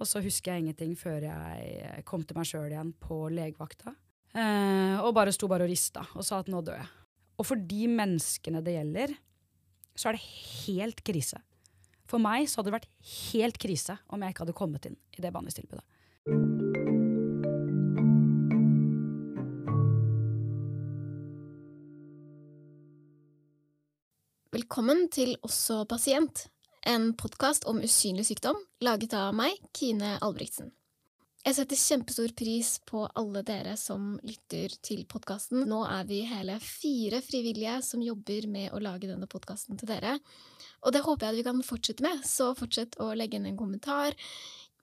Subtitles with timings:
[0.00, 3.92] Og så husker jeg ingenting før jeg kom til meg sjøl igjen på legevakta.
[4.32, 6.88] Eh, og bare sto bare og rista og sa at nå dør jeg.
[7.40, 9.12] Og for de menneskene det gjelder,
[9.96, 10.24] så er det
[10.64, 11.40] helt krise.
[12.08, 12.90] For meg så hadde det vært
[13.32, 15.84] helt krise om jeg ikke hadde kommet inn i det behandlingstilbudet.
[24.50, 26.48] Velkommen til Også pasient,
[26.86, 30.70] en podkast om usynlig sykdom, laget av meg, Kine Albrigtsen.
[31.40, 35.62] Jeg setter kjempestor pris på alle dere som lytter til podkasten.
[35.68, 40.18] Nå er vi hele fire frivillige som jobber med å lage denne podkasten til dere.
[40.84, 44.16] Og det håper jeg vi kan fortsette med, så fortsett å legge inn en kommentar.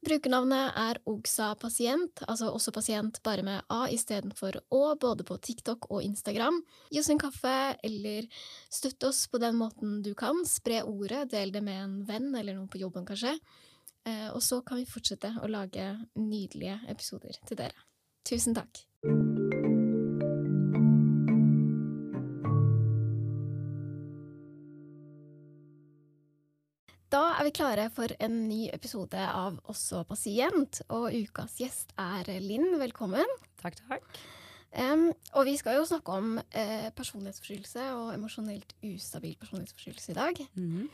[0.05, 5.89] Brukernavnet er Ogsa pasient, altså også pasient bare med A istedenfor Å, både på TikTok
[5.89, 6.59] og Instagram.
[6.93, 8.27] Gi oss en kaffe, eller
[8.69, 10.43] støtt oss på den måten du kan.
[10.47, 13.33] Spre ordet, del det med en venn eller noen på jobben, kanskje.
[14.07, 17.87] Eh, og så kan vi fortsette å lage nydelige episoder til dere.
[18.27, 18.85] Tusen takk.
[27.47, 32.73] Vi klare for en ny episode av Også pasient, og ukas gjest er Linn.
[32.81, 33.29] Velkommen.
[33.61, 34.17] Takk, takk.
[34.75, 40.41] Um, og vi skal jo snakke om eh, personlighetsforstyrrelse og emosjonelt ustabil personlighetsforstyrrelse i dag.
[40.57, 40.89] Mm -hmm.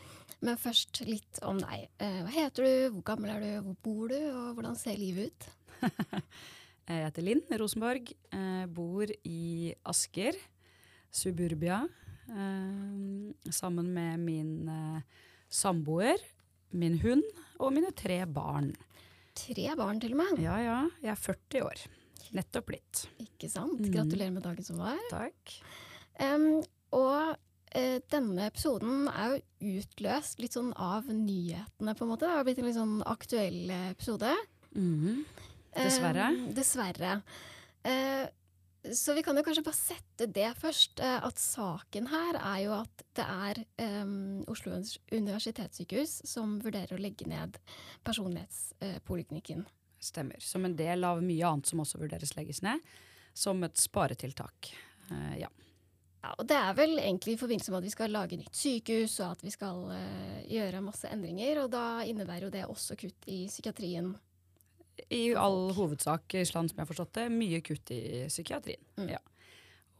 [0.46, 1.88] Men først litt om deg.
[1.98, 5.26] Eh, hva heter du, hvor gammel er du, hvor bor du, og hvordan ser livet
[5.26, 5.50] ut?
[6.88, 8.12] jeg heter Linn Rosenborg.
[8.32, 10.32] Eh, bor i Asker,
[11.10, 11.82] suburbia,
[12.28, 15.02] eh, sammen med min eh,
[15.50, 16.33] samboer,
[16.74, 17.24] min hund
[17.62, 18.72] og mine tre barn.
[19.34, 20.42] Tre barn, til og med?
[20.42, 20.78] Ja, ja.
[21.02, 21.86] Jeg er 40 år.
[22.34, 23.06] Nettopp blitt.
[23.22, 23.82] Ikke sant.
[23.94, 25.00] Gratulerer med dagen som var.
[25.10, 25.56] Takk.
[26.22, 26.62] Um,
[26.94, 32.28] og uh, denne episoden er jo utløst litt sånn av nyhetene, på en måte.
[32.28, 34.30] Det har blitt en litt sånn aktuell episode.
[34.74, 35.20] Mm -hmm.
[35.74, 36.30] Dessverre.
[36.30, 37.12] Um, dessverre.
[37.84, 38.26] Uh,
[38.92, 41.00] så vi kan jo kanskje bare sette det først.
[41.00, 43.60] Uh, at saken her er jo at det er
[44.02, 44.76] um, Oslo
[45.12, 47.56] universitetssykehus som vurderer å legge ned
[48.04, 49.64] personlighetspoliklinikken.
[50.04, 50.40] Stemmer.
[50.44, 52.82] Som en del av mye annet som også vurderes legges ned.
[53.34, 54.74] Som et sparetiltak.
[55.08, 55.48] Uh, ja.
[56.20, 56.34] ja.
[56.36, 59.32] Og det er vel egentlig i forbindelse med at vi skal lage nytt sykehus og
[59.32, 61.64] at vi skal uh, gjøre masse endringer.
[61.64, 64.12] Og da innebærer jo det også kutt i psykiatrien.
[65.10, 68.82] I all hovedsak, Island, som jeg har forstått det, mye kutt i psykiatrien.
[69.00, 69.12] Mm.
[69.16, 69.20] Ja.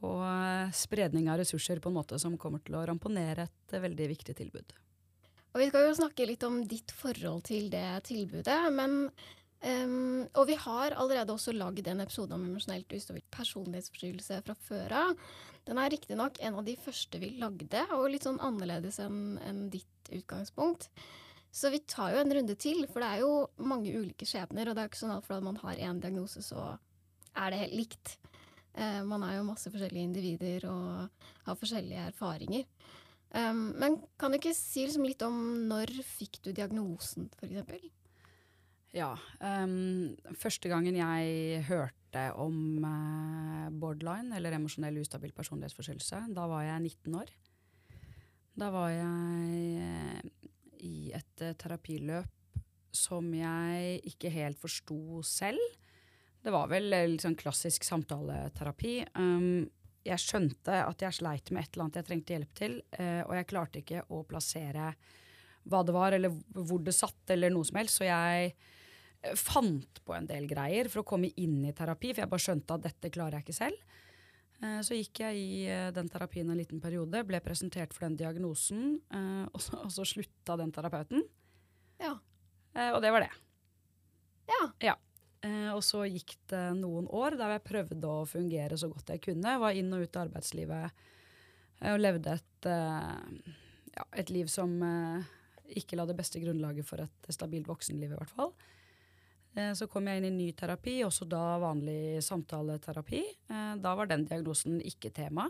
[0.05, 4.10] Og uh, spredning av ressurser på en måte som kommer til å ramponere et veldig
[4.15, 4.75] viktig tilbud.
[5.55, 9.09] Og vi skal jo snakke litt om ditt forhold til det tilbudet, men
[9.65, 14.93] Um, og vi har allerede også lagd en episode om emosjonelt ustabil personlighetsforstyrrelse fra før
[14.99, 15.15] av.
[15.65, 19.62] Den er riktignok en av de første vi lagde, og litt sånn annerledes enn en
[19.72, 20.91] ditt utgangspunkt.
[21.54, 24.66] Så vi tar jo en runde til, for det er jo mange ulike skjebner.
[24.66, 26.72] Og det er jo ikke sånn at fordi man har én diagnose, så
[27.38, 28.16] er det helt likt.
[28.75, 32.66] Uh, man er jo masse forskjellige individer og har forskjellige erfaringer.
[33.34, 35.37] Um, men kan du ikke si liksom litt om
[35.70, 37.87] når fikk du diagnosen, f.eks.?
[38.94, 39.12] Ja.
[39.43, 46.82] Um, første gangen jeg hørte om uh, borderline, eller emosjonell ustabil personlighetsforstyrrelse, da var jeg
[46.82, 47.32] 19 år.
[48.59, 50.31] Da var jeg
[50.86, 52.60] i et uh, terapiløp
[52.94, 55.62] som jeg ikke helt forsto selv.
[56.44, 59.00] Det var vel sånn klassisk samtaleterapi.
[59.18, 59.64] Um,
[60.04, 62.74] jeg skjønte at jeg sleit med et eller annet jeg trengte hjelp til,
[63.24, 64.90] og jeg klarte ikke å plassere
[65.64, 67.96] hva det var, eller hvor det satt, eller noe som helst.
[67.96, 68.52] Så jeg
[69.40, 72.76] fant på en del greier for å komme inn i terapi, for jeg bare skjønte
[72.76, 73.96] at dette klarer jeg ikke selv.
[74.64, 78.19] Eh, så gikk jeg i eh, den terapien en liten periode, ble presentert for den
[78.20, 81.25] diagnosen, eh, og så, og så slutta den terapeuten.
[82.00, 82.16] Ja.
[82.75, 83.30] Og det var det.
[84.50, 84.62] Ja.
[84.82, 84.94] ja.
[85.76, 89.52] Og så gikk det noen år der jeg prøvde å fungere så godt jeg kunne.
[89.62, 91.04] Var inn og ut av arbeidslivet
[91.92, 94.75] og levde et, ja, et liv som
[95.70, 98.50] ikke la det beste grunnlaget for et stabilt voksenliv, i hvert fall.
[99.54, 103.23] Eh, så kom jeg inn i ny terapi, også da vanlig samtaleterapi.
[103.50, 105.46] Eh, da var den diagnosen ikke tema.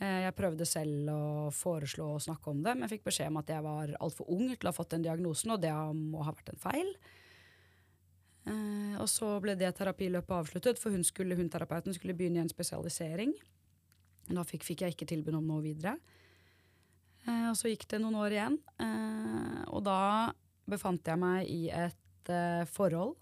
[0.00, 1.22] Eh, jeg prøvde selv å
[1.52, 4.64] foreslå å snakke om det, men fikk beskjed om at jeg var altfor ung til
[4.64, 6.94] å ha fått den diagnosen, og det må ha vært en feil.
[8.50, 12.50] Og så ble det terapiløpet avsluttet, for hun, skulle, hun terapeuten skulle begynne i en
[12.50, 13.34] spesialisering.
[14.32, 15.92] Da fikk, fikk jeg ikke tilbud om noe videre.
[17.28, 18.56] Og så gikk det noen år igjen,
[19.70, 20.00] og da
[20.72, 23.16] befant jeg meg i et et forhold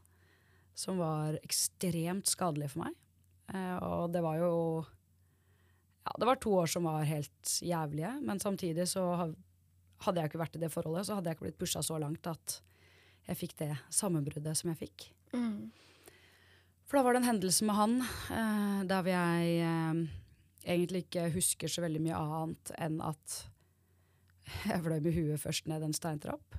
[0.79, 2.95] som var ekstremt skadelig for meg.
[3.51, 4.53] Uh, og det var jo
[6.05, 10.41] Ja, det var to år som var helt jævlige, men samtidig så hadde jeg ikke
[10.41, 12.61] vært i det forholdet, så hadde jeg ikke blitt pusha så langt at
[13.29, 15.09] jeg fikk det sammenbruddet som jeg fikk.
[15.35, 15.69] Mm.
[16.89, 20.01] For da var det en hendelse med han uh, der jeg uh,
[20.65, 23.43] egentlig ikke husker så veldig mye annet enn at
[24.65, 26.57] jeg fløy med huet først ned en steintrapp.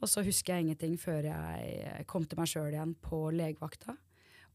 [0.00, 3.96] Og så husker jeg ingenting før jeg kom til meg sjøl igjen på legevakta.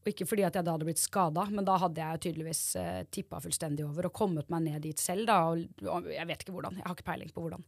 [0.04, 3.02] Og ikke fordi at jeg da hadde blitt skada, men da hadde jeg tydeligvis eh,
[3.12, 5.26] tippa fullstendig over og kommet meg ned dit selv.
[5.28, 7.64] da, og, og Jeg vet ikke hvordan, jeg har ikke peiling på hvordan.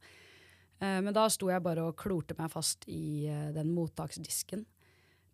[0.81, 4.67] Eh, men da sto jeg bare og klorte meg fast i eh, den mottaksdisken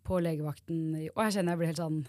[0.06, 0.78] på legevakten.
[0.98, 2.00] i- Og jeg kjenner jeg blir helt sånn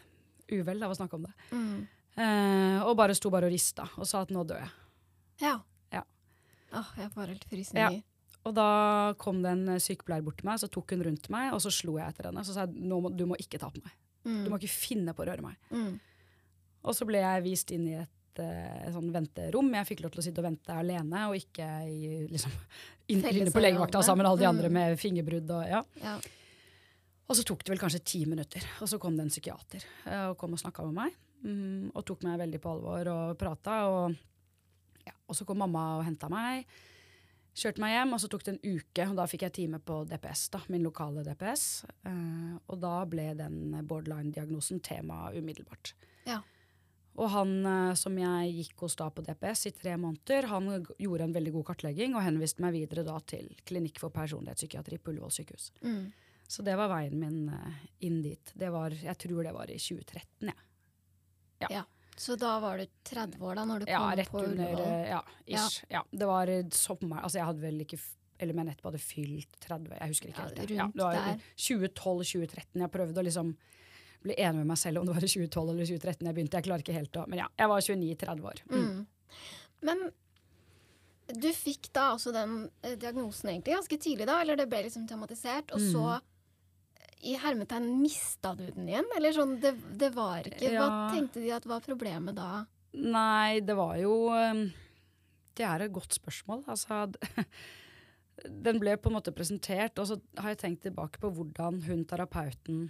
[0.54, 1.34] uvel av å snakke om det.
[1.52, 1.88] Mm.
[2.18, 4.74] Eh, og bare sto bare og rista og sa at nå dør jeg.
[5.42, 5.56] Ja.
[5.94, 6.04] Ja.
[6.74, 8.02] Åh, jeg får helt frysninger.
[8.44, 11.62] Og da kom det en sykepleier bort til meg, så tok hun rundt meg, og
[11.63, 12.44] så slo jeg etter henne.
[12.44, 13.94] Så sa jeg nå må, du må ikke ta på meg.
[14.28, 14.42] Mm.
[14.44, 15.56] Du må ikke finne på å røre meg.
[15.72, 15.94] Mm.
[16.84, 19.72] Og så ble jeg vist inn i et eh, sånn venterom.
[19.80, 22.51] Jeg fikk lov til å sitte og vente alene, og ikke i, liksom,
[23.16, 24.80] inn, inne på legevakta sammen med alle de andre Mm.
[24.81, 25.56] med fingerbrudd.
[25.56, 25.81] Og, ja.
[26.04, 26.18] Ja.
[27.30, 30.25] og så tok det vel kanskje ti minutter, og så kom det en psykiater eh,
[30.34, 31.16] og kom og snakka med meg.
[31.44, 33.80] Mm, og tok meg veldig på alvor og prata.
[33.92, 34.19] Og,
[35.07, 36.68] ja, og så kom mamma og henta meg.
[37.54, 40.00] Kjørte meg hjem, og så tok det en uke, og da fikk jeg time på
[40.10, 41.66] DPS, da, min lokale DPS.
[42.08, 45.94] Uh, og da ble den borderline-diagnosen tema umiddelbart.
[46.26, 46.40] Ja.
[47.14, 51.30] Og han uh, som jeg gikk hos da på DPS i tre måneder, han gjorde
[51.30, 55.38] en veldig god kartlegging og henviste meg videre da til Klinikk for personlighetspsykiatri på Ullevål
[55.38, 55.70] sykehus.
[55.86, 56.08] Mm.
[56.50, 58.58] Så det var veien min uh, inn dit.
[58.58, 61.86] Det var, jeg tror det var i 2013, jeg.
[62.15, 65.07] Så da var du 30 år da når du Ja, kom rett på under Ullevål?
[65.10, 65.83] Ja, ish.
[65.89, 66.04] Ja.
[66.12, 68.00] Det var sommer Altså, jeg hadde vel ikke
[68.39, 70.69] Eller men etterpå hadde fylt 30, jeg husker ikke Ja, helt.
[70.71, 72.81] Ja, det var 2012-2013.
[72.81, 73.54] Jeg prøvde å liksom
[74.24, 76.60] bli enig med meg selv om det var i 2012 eller 2013 jeg begynte.
[76.60, 78.62] Jeg klarer ikke helt å Men ja, jeg var 29-30 år.
[78.71, 78.83] Mm.
[78.83, 79.07] Mm.
[79.83, 80.04] Men
[81.39, 84.42] du fikk da også den eh, diagnosen egentlig ganske tidlig, da?
[84.44, 86.13] Eller det ble liksom tematisert, og så Mm.
[86.15, 86.30] eh,
[87.24, 89.08] i hermetegn mista du den igjen?
[89.18, 90.88] Eller sånn, det, det var ikke Hva Ja.
[91.14, 92.66] tenkte de at var problemet da?
[92.94, 94.66] Nei, det var jo um,
[95.56, 96.64] Det er et godt spørsmål.
[96.68, 97.08] Altså
[98.68, 102.04] Den ble på en måte presentert, og så har jeg tenkt tilbake på hvordan hun
[102.10, 102.88] terapeuten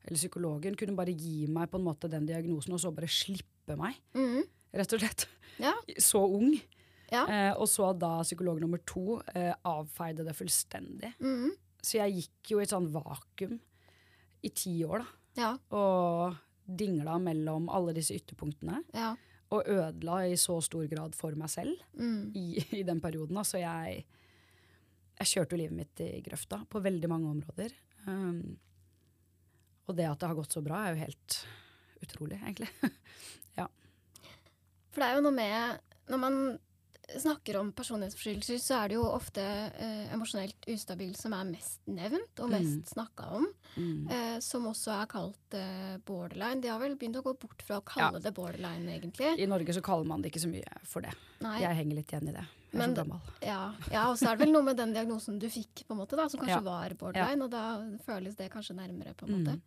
[0.00, 3.76] eller psykologen kunne bare gi meg på en måte den diagnosen, og så bare slippe
[3.76, 4.46] meg, Mm.
[4.72, 5.26] rett og slett.
[5.60, 5.74] Ja.
[6.00, 6.54] Så ung.
[7.12, 7.26] Ja.
[7.28, 11.12] Eh, og så da psykolog nummer to eh, avfeide det fullstendig.
[11.20, 11.50] Mhm.
[11.82, 13.56] Så jeg gikk jo i et sånn vakuum
[14.44, 15.16] i ti år, da.
[15.40, 15.50] Ja.
[15.76, 16.36] Og
[16.66, 18.82] dingla mellom alle disse ytterpunktene.
[18.94, 19.12] Ja.
[19.50, 22.32] Og ødela i så stor grad for meg selv Mm.
[22.36, 22.44] i,
[22.78, 23.36] i den perioden.
[23.40, 24.04] Altså jeg,
[25.18, 27.74] jeg kjørte jo livet mitt i grøfta på veldig mange områder.
[28.06, 28.56] Um,
[29.88, 31.40] og det at det har gått så bra, er jo helt
[32.04, 32.70] utrolig, egentlig.
[34.90, 36.36] For det er jo noe med Når man
[37.18, 42.38] snakker om personlighetsforstyrrelser, så er det jo ofte eh, emosjonelt ustabil som er mest nevnt
[42.44, 42.84] og mest Mm.
[42.92, 43.46] snakka om.
[43.76, 44.10] Mm.
[44.10, 46.60] Eh, som også er kalt eh, borderline.
[46.60, 49.38] De har vel begynt å gå bort fra å kalle det borderline, egentlig.
[49.38, 51.12] I Norge så kaller man det ikke så mye for det.
[51.40, 51.60] Nei.
[51.60, 52.46] Jeg henger litt igjen i det.
[52.70, 53.20] Jeg er Men- så gammel.
[53.42, 55.98] Ja, ja og så er det vel noe med den diagnosen du fikk, på en
[55.98, 56.60] måte, da, som kanskje Ja.
[56.60, 59.14] var borderline, og da føles det kanskje nærmere.
[59.16, 59.54] på en måte.
[59.56, 59.62] Mm.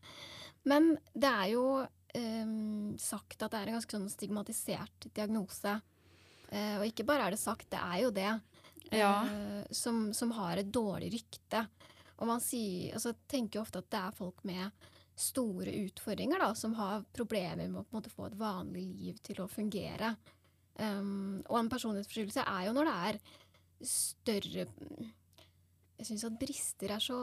[0.66, 5.81] Men det er jo ehm, sagt at det er en ganske sånn stigmatisert diagnose.
[6.53, 8.31] Eh, og ikke bare er det sagt, det er jo det.
[8.94, 9.13] Ja.
[9.25, 11.63] eh, som, som har et dårlig rykte.
[12.21, 16.51] Og man sier, altså, tenker jo ofte at det er folk med store utfordringer da,
[16.57, 20.13] som har problemer med å måte få et vanlig liv til å fungere.
[20.77, 23.19] Um, og en personlighetsforstyrrelse er jo når det er
[23.86, 24.63] større
[26.00, 27.17] Jeg syns at brister er så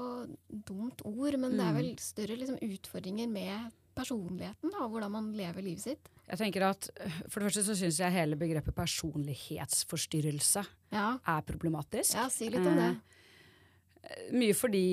[0.48, 1.78] dumt ord, men det er Mm.
[1.80, 6.08] vel større liksom, utfordringer med personligheten og hvordan man lever livet sitt.
[6.30, 11.40] Jeg tenker at øh, For det første så syns jeg hele begrepet personlighetsforstyrrelse Ja, er
[11.46, 12.14] problematisk.
[12.16, 12.90] ja si litt om det.
[14.02, 14.84] Eh, Mye fordi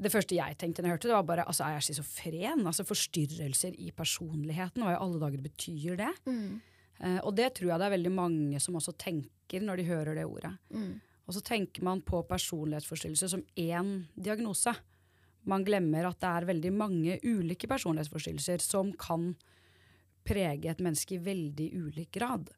[0.00, 2.62] det første jeg tenkte når jeg hørte det, var bare altså, er jeg schizofren?
[2.66, 4.82] Altså forstyrrelser i personligheten.
[4.86, 6.12] Hva i alle dager betyr det?
[6.26, 6.60] Mm,
[7.00, 10.18] Eh, og det tror jeg det er veldig mange som også tenker når de hører
[10.18, 10.50] det ordet.
[10.68, 14.74] mm, Og så tenker man på personlighetsforstyrrelse som én diagnose.
[15.50, 19.32] Man glemmer at det er veldig mange ulike personlighetsforstyrrelser som kan
[20.26, 22.50] prege et menneske i veldig ulik grad.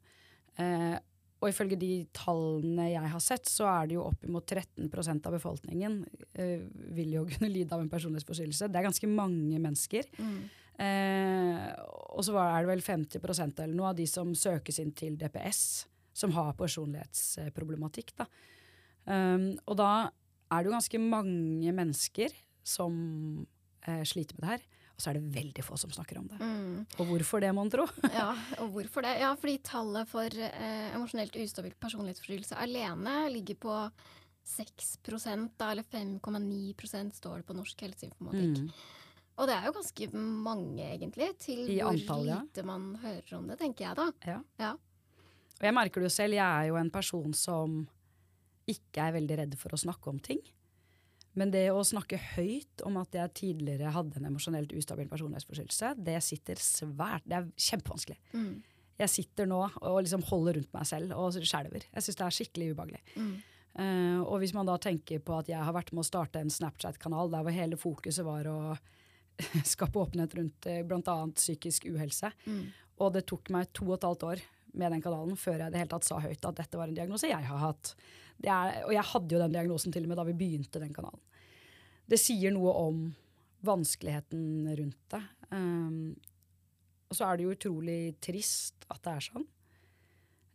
[0.61, 0.95] Eh,
[1.43, 5.97] og ifølge de tallene jeg har sett, så er det jo oppimot 13% av befolkningen
[6.39, 6.63] eh,
[6.95, 8.69] vil jo kunne lide av en personlighetsforstyrrelse.
[8.71, 10.11] Det er ganske mange mennesker.
[10.17, 10.43] mm.
[10.81, 11.65] Eh,
[12.17, 15.85] og så er det vel 50% eller noe av de som søkes inn til DPS,
[16.17, 18.13] som har personlighetsproblematikk.
[18.17, 18.25] Da.
[19.05, 19.91] Um, og da
[20.49, 22.33] er det jo ganske mange mennesker
[22.63, 22.95] som
[23.87, 24.65] eh, sliter med det her.
[24.93, 26.37] Og så er det veldig få som snakker om det.
[26.37, 26.83] Mm.
[27.01, 27.87] Og hvorfor det, mon tro?
[28.13, 29.15] Ja, og hvorfor det?
[29.23, 33.77] Ja, fordi tallet for eh, emosjonelt ustabil personlighetsforstyrrelse alene ligger på
[34.43, 34.97] 6
[35.57, 38.59] da, eller 5,9% står det på Norsk helseinformatikk.
[38.59, 38.69] Mm.
[39.33, 42.41] Og det er jo ganske mange, egentlig, til I hvor antall, ja.
[42.43, 44.09] lite man hører om det, tenker jeg da.
[44.29, 44.39] Ja.
[44.61, 44.73] Ja.
[45.57, 47.79] Og jeg merker det jo selv, jeg er jo en person som
[48.69, 50.43] ikke er veldig redd for å snakke om ting.
[51.39, 56.19] Men det å snakke høyt om at jeg tidligere hadde en emosjonelt ustabil personlighetsforstyrrelse, det
[56.21, 58.19] sitter svært Det er kjempevanskelig.
[58.37, 58.51] Mm.
[59.01, 61.87] Jeg sitter nå og liksom holder rundt meg selv og skjelver.
[61.89, 63.01] Jeg syns det er skikkelig ubehagelig.
[63.17, 63.33] Mm.
[63.73, 66.53] Uh, og hvis man da tenker på at jeg har vært med å starte en
[66.53, 68.57] Snapchat-kanal der hvor hele fokuset var å
[69.73, 71.15] skape åpenhet rundt uh, bl.a.
[71.33, 72.67] psykisk uhelse, Mm.
[73.01, 74.43] og det tok meg to og et halvt år
[74.77, 77.29] med den kanalen før jeg det hele tatt sa høyt at dette var en diagnose
[77.29, 77.95] jeg har hatt.
[78.43, 81.21] Er, og jeg hadde jo den diagnosen til og med da vi begynte den kanalen.
[82.09, 83.03] Det sier noe om
[83.63, 85.21] vanskeligheten rundt det.
[85.53, 86.15] Um,
[87.07, 89.45] og så er det jo utrolig trist at det er sånn.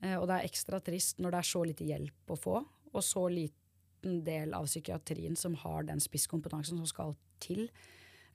[0.05, 2.59] Uh, og det er ekstra trist når det er så lite hjelp å få,
[2.93, 7.67] og så liten del av psykiatrien som har den spisskompetansen som skal til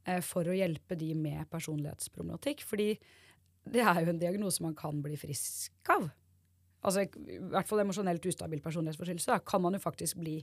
[0.10, 2.66] uh, for å hjelpe de med personlighetsproblematikk.
[2.66, 2.90] Fordi
[3.70, 6.10] det er jo en diagnose man kan bli frisk av.
[6.84, 10.38] Altså, I hvert fall emosjonelt ustabil personlighetsforstyrrelse kan man jo faktisk bli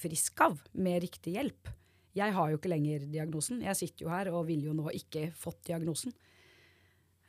[0.00, 1.70] frisk av med riktig hjelp.
[2.16, 3.62] Jeg har jo ikke lenger diagnosen.
[3.64, 6.14] Jeg sitter jo her og vil jo nå ikke fått diagnosen.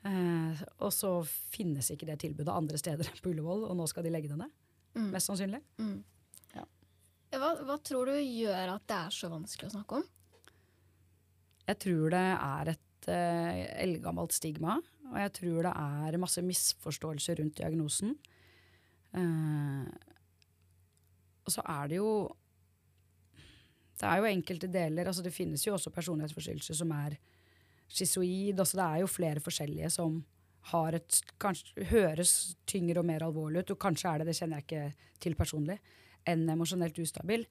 [0.01, 1.11] Eh, og så
[1.53, 4.55] finnes ikke det tilbudet andre steder på Ullevål, og nå skal de legge det ned.
[4.97, 5.11] Mm.
[5.13, 5.61] Mest sannsynlig.
[5.79, 5.99] Mm.
[6.55, 6.65] Ja.
[7.37, 10.07] Hva, hva tror du gjør at det er så vanskelig å snakke om?
[11.69, 14.79] Jeg tror det er et eh, eldgammelt stigma,
[15.11, 18.17] og jeg tror det er masse misforståelser rundt diagnosen.
[19.17, 19.87] Eh,
[21.45, 22.11] og så er det jo
[23.99, 27.17] Det er jo enkelte deler altså Det finnes jo også personlighetsforstyrrelser som er
[27.91, 28.59] schizoid.
[28.59, 30.21] Altså det er jo flere forskjellige som
[30.71, 34.61] har et kanskje høres tyngre og mer alvorlig ut, og kanskje er det, det kjenner
[34.61, 35.77] jeg ikke til personlig,
[36.29, 37.45] enn emosjonelt ustabil.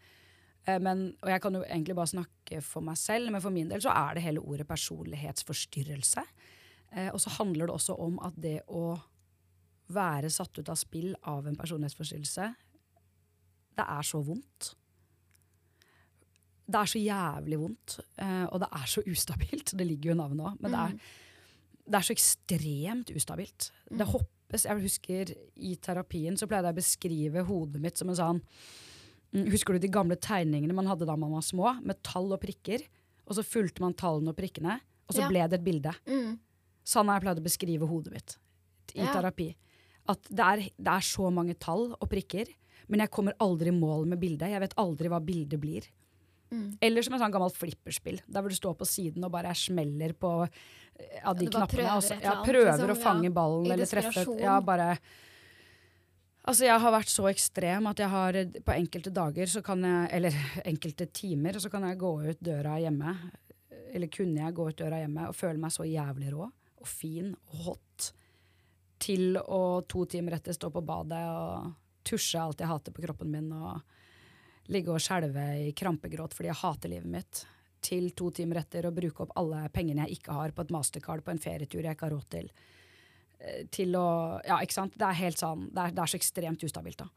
[0.64, 3.69] Eh, Men, og jeg kan jo egentlig bare snakke for meg selv, men for min
[3.69, 6.25] del så er det hele ordet personlighetsforstyrrelse.
[6.97, 8.99] Eh, og så handler det også om at det å
[9.92, 12.50] være satt ut av spill av en personlighetsforstyrrelse,
[13.80, 14.75] det er så vondt.
[16.70, 19.73] Det er så jævlig vondt, eh, og det er så ustabilt.
[19.75, 20.92] Det ligger jo i navnet òg, men det er,
[21.90, 23.70] det er så ekstremt ustabilt.
[23.90, 24.66] Det hoppes.
[24.68, 28.42] Jeg husker i terapien så pleide jeg å beskrive hodet mitt som en sånn
[29.30, 32.40] Mm, Husker du de gamle tegningene man hadde da man var små, med tall og
[32.42, 32.82] prikker?
[33.30, 35.28] Og så fulgte man tallene og prikkene, og så Ja.
[35.28, 35.92] ble det et bilde.
[36.09, 36.40] Mm.
[36.85, 38.37] Sånn har jeg pleid å beskrive hodet mitt
[38.97, 39.14] i Ja.
[39.14, 39.54] terapi.
[40.09, 42.49] At det er, det er så mange tall og prikker,
[42.90, 44.50] men jeg kommer aldri i mål med bildet.
[44.50, 45.87] Jeg vet aldri hva bildet blir.
[46.50, 46.78] Mm.
[46.83, 50.16] Eller som et sånn gammelt flipperspill, der hvor du står på siden og bare smeller
[50.19, 51.76] på ja, av de Ja, knappene.
[51.76, 53.35] prøver også, ja, prøver liksom, å fange ja.
[53.37, 54.25] ballen eller treffe.
[54.40, 54.95] Ja, bare
[56.40, 59.85] Altså, jeg har vært så ekstrem at jeg har eh, på enkelte dager så kan
[59.85, 60.38] jeg Eller
[60.73, 63.14] enkelte timer, så kan jeg gå ut døra hjemme.
[63.92, 66.49] Eller kunne jeg gå ut døra hjemme og føle meg så jævlig rå
[66.80, 67.89] og fin og hot.
[69.00, 71.71] Til å to timer etter stå på badet og
[72.04, 73.52] tusje alt jeg hater på kroppen min.
[73.52, 73.80] og
[74.71, 77.45] ligge og skjelve i krampegråt fordi jeg hater livet mitt,
[77.80, 81.25] til to timer etter å bruke opp alle pengene jeg ikke har på et mastercard
[81.25, 82.50] på en ferietur jeg ikke har råd til.
[83.40, 84.99] Eh, Til å Ja, ikke sant.
[85.00, 87.09] Det er helt sånn, det er, det er så ekstremt ustabilt, da.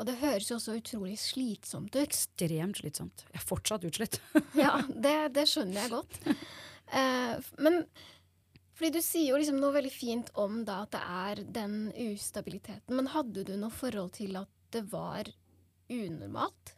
[0.00, 2.00] Og det høres jo også utrolig slitsomt ut.
[2.00, 3.26] Ekstremt slitsomt.
[3.28, 4.20] Jeg er fortsatt utslitt.
[4.56, 6.20] Ja, det, det skjønner jeg godt.
[6.94, 7.36] Uh,
[7.66, 7.82] men
[8.80, 12.96] fordi du sier jo liksom noe veldig fint om da at det er den ustabiliteten.
[12.96, 15.28] Men hadde du noe forhold til at det var
[15.92, 16.76] unormalt?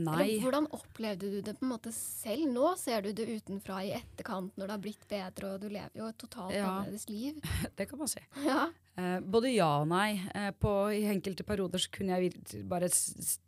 [0.00, 0.14] Nei.
[0.16, 2.46] Eller hvordan opplevde du det på en måte selv?
[2.48, 6.00] Nå ser du det utenfra i etterkant når det har blitt bedre, og du lever
[6.00, 6.70] jo et totalt Ja.
[6.70, 7.40] annerledes liv.
[7.76, 8.22] Det kan man si.
[8.46, 8.62] Ja.
[8.96, 10.14] Eh, både ja og nei.
[10.32, 12.88] Eh, på, I enkelte perioder så kunne jeg bare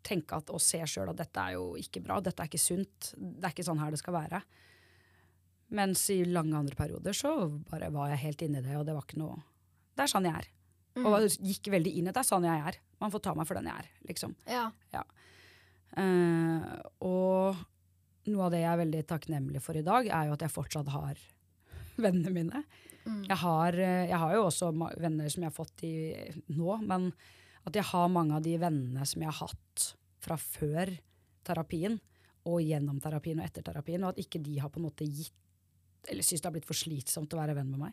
[0.05, 3.15] tenke at, og se sjøl at dette er jo ikke bra, dette er ikke sunt.
[3.17, 4.43] Det er ikke sånn her det skal være.
[5.73, 7.33] Mens i lange andre perioder så
[7.71, 9.39] bare var jeg helt inni det, og det var ikke noe
[9.97, 10.49] Det er sånn jeg er.
[11.01, 12.15] Og gikk veldig inn i det.
[12.17, 12.79] Det er sånn jeg er.
[13.01, 14.35] Man får ta meg for den jeg er, liksom.
[14.93, 15.03] ja.
[15.99, 16.67] Eh,
[17.05, 17.61] og
[18.31, 20.93] noe av det jeg er veldig takknemlig for i dag, er jo at jeg fortsatt
[20.93, 21.21] har
[22.05, 22.63] vennene mine.
[23.03, 23.25] Mm.
[23.27, 25.95] Jeg, har, eh, jeg har jo også venner som jeg har fått i
[26.55, 27.11] nå, men
[27.67, 29.89] at jeg har mange av de vennene som jeg har hatt
[30.23, 30.93] fra før
[31.47, 31.99] terapien,
[32.47, 35.35] og gjennom terapien og etter terapien, og at ikke de har på en måte gitt
[36.09, 37.93] eller syns det har blitt for slitsomt å være venn med meg.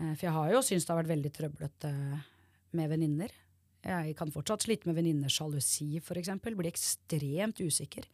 [0.00, 1.92] Eh, For jeg har jo syntes det har vært veldig trøblete
[2.76, 3.30] med venninner.
[3.86, 6.28] Jeg kan fortsatt slite med venninnesjalusi, f.eks.
[6.42, 8.04] Bli ekstremt usikker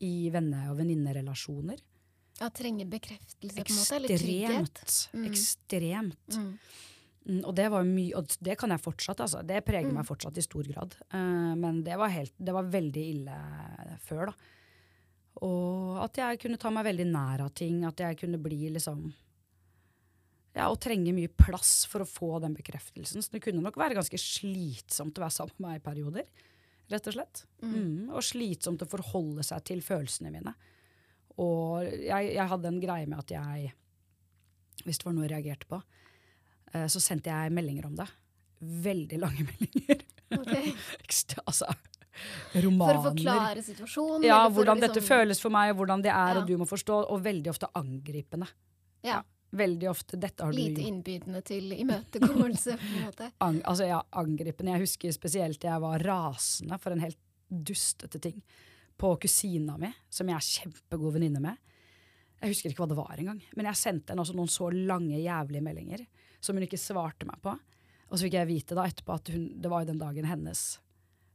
[0.00, 1.78] i venne- og venninnerelasjoner.
[2.40, 3.96] ja trenger bekreftelse, på en måte.
[3.96, 4.80] Eller trygghet.
[4.82, 5.14] Ekstremt.
[5.14, 5.26] Mm.
[5.30, 6.28] Ekstremt.
[6.38, 6.58] Mm.
[7.28, 9.46] Mm, og det var mye, og det kan jeg fortsatt, altså.
[9.46, 9.94] Det preger Mm.
[9.94, 10.96] meg fortsatt i stor grad.
[11.12, 13.36] Uh, men det var, helt, det var veldig ille
[14.08, 14.34] før, da.
[15.40, 17.80] Og at jeg kunne ta meg veldig nær av ting.
[17.88, 19.06] At jeg kunne bli liksom
[20.52, 23.24] Ja, og trenge mye plass for å få den bekreftelsen.
[23.24, 26.26] Så det kunne nok være ganske slitsomt å være sammen med meg i perioder.
[26.92, 27.44] Rett og slett.
[27.64, 30.52] Mm, og slitsomt å forholde seg til følelsene mine.
[31.40, 33.70] Og jeg, jeg hadde en greie med at jeg,
[34.84, 35.78] hvis det var noe jeg reagerte på,
[36.74, 38.10] eh, så sendte jeg meldinger om det.
[38.60, 40.04] Veldig lange meldinger.
[40.36, 40.74] Okay.
[41.06, 41.38] Ekst-
[42.54, 44.24] altså, For å forklare situasjonen?
[44.26, 46.40] Ja, for hvordan dette liksom- føles for meg, og hvordan det er, Ja.
[46.40, 47.10] og du må forstå.
[47.10, 48.48] Og veldig ofte angripende.
[49.02, 49.22] Ja.
[49.52, 50.88] Veldig ofte 'dette har du Lite gjort'.
[50.88, 53.32] innbydende til imøtekommelse, på en måte.
[53.40, 54.72] Ang altså, ja, angripende.
[54.72, 57.18] Jeg husker spesielt jeg var rasende for en helt
[57.52, 58.42] dustete ting
[58.98, 61.58] på kusina mi, som jeg er kjempegod venninne med.
[62.40, 65.62] Jeg husker ikke hva det var engang, men jeg sendte henne noen så lange, jævlige
[65.62, 66.06] meldinger
[66.40, 67.52] som hun ikke svarte meg på.
[68.10, 70.78] Og så fikk jeg vite da etterpå at hun, det var jo den dagen hennes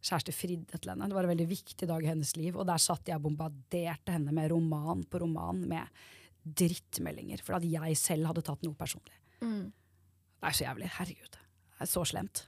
[0.08, 1.08] kjæreste fridde til henne.
[1.10, 4.16] Det var en veldig viktig dag i hennes liv, og der satt jeg og bombarderte
[4.16, 6.04] henne med roman på roman med
[6.48, 9.18] drittmeldinger, for at jeg selv hadde tatt noe personlig.
[9.44, 9.66] Mm.
[10.38, 10.92] Det er så jævlig.
[10.98, 11.34] Herregud.
[11.78, 12.46] Det er så slemt.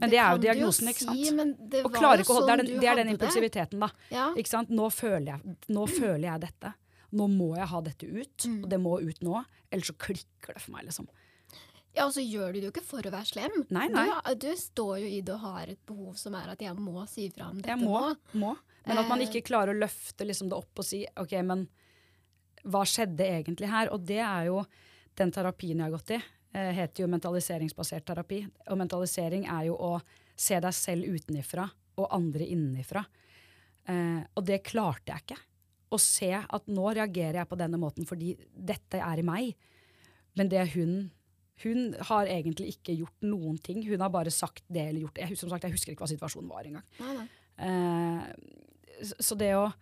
[0.00, 1.18] Men det, er jo diagnosen, jo ikke sant?
[1.18, 3.90] Si, det holde, det, er sånn den, det er den impulsiviteten, da.
[4.12, 4.28] Ja.
[4.38, 4.70] Ikke sant?
[4.72, 6.72] Nå, føler jeg, nå føler jeg dette.
[7.20, 8.62] Nå må jeg ha dette ut, Mm.
[8.62, 9.42] og det må ut nå.
[9.70, 11.08] Ellers så klikker det for meg, liksom.
[11.96, 13.54] Ja, og så gjør du det jo ikke for å være slem.
[13.74, 14.06] Nei, nei.
[14.34, 17.02] Du, du står jo i det og har et behov som er at jeg må
[17.10, 17.98] si fra om dette Jeg må.
[18.00, 18.40] nå.
[18.44, 18.52] må.
[18.86, 19.26] Men at man Eh.
[19.28, 21.66] ikke klarer å løfte liksom, det opp og si OK, men
[22.64, 23.90] hva skjedde egentlig her?
[23.92, 24.62] Og det er jo
[25.18, 26.20] den terapien jeg har gått i.
[26.54, 28.42] Eh, heter jo mentaliseringsbasert terapi.
[28.70, 29.92] Og mentalisering er jo å
[30.40, 31.68] se deg selv utenifra
[32.00, 33.04] og andre innenifra.
[33.88, 35.40] Eh, og det klarte jeg ikke.
[35.90, 39.56] Å se at nå reagerer jeg på denne måten fordi dette er i meg.
[40.38, 41.10] Men det hun
[41.62, 43.82] Hun har egentlig ikke gjort noen ting.
[43.88, 45.28] Hun har bare sagt det eller gjort det.
[45.28, 46.86] Jeg, som sagt, jeg husker ikke hva situasjonen var engang.
[47.00, 47.28] Nei, nei.
[47.60, 49.72] Uh, så- det å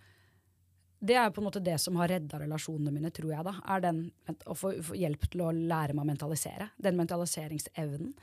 [1.01, 3.45] Det er på en måte det som har redda relasjonene mine, tror jeg.
[3.45, 4.11] da, er den,
[4.47, 6.71] Å få, få hjelp til å lære meg å mentalisere.
[6.77, 8.15] Den mentaliseringsevnen.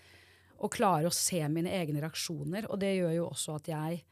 [0.59, 2.67] Og klare å se mine egne reaksjoner.
[2.69, 4.03] Og det gjør jo også at jeg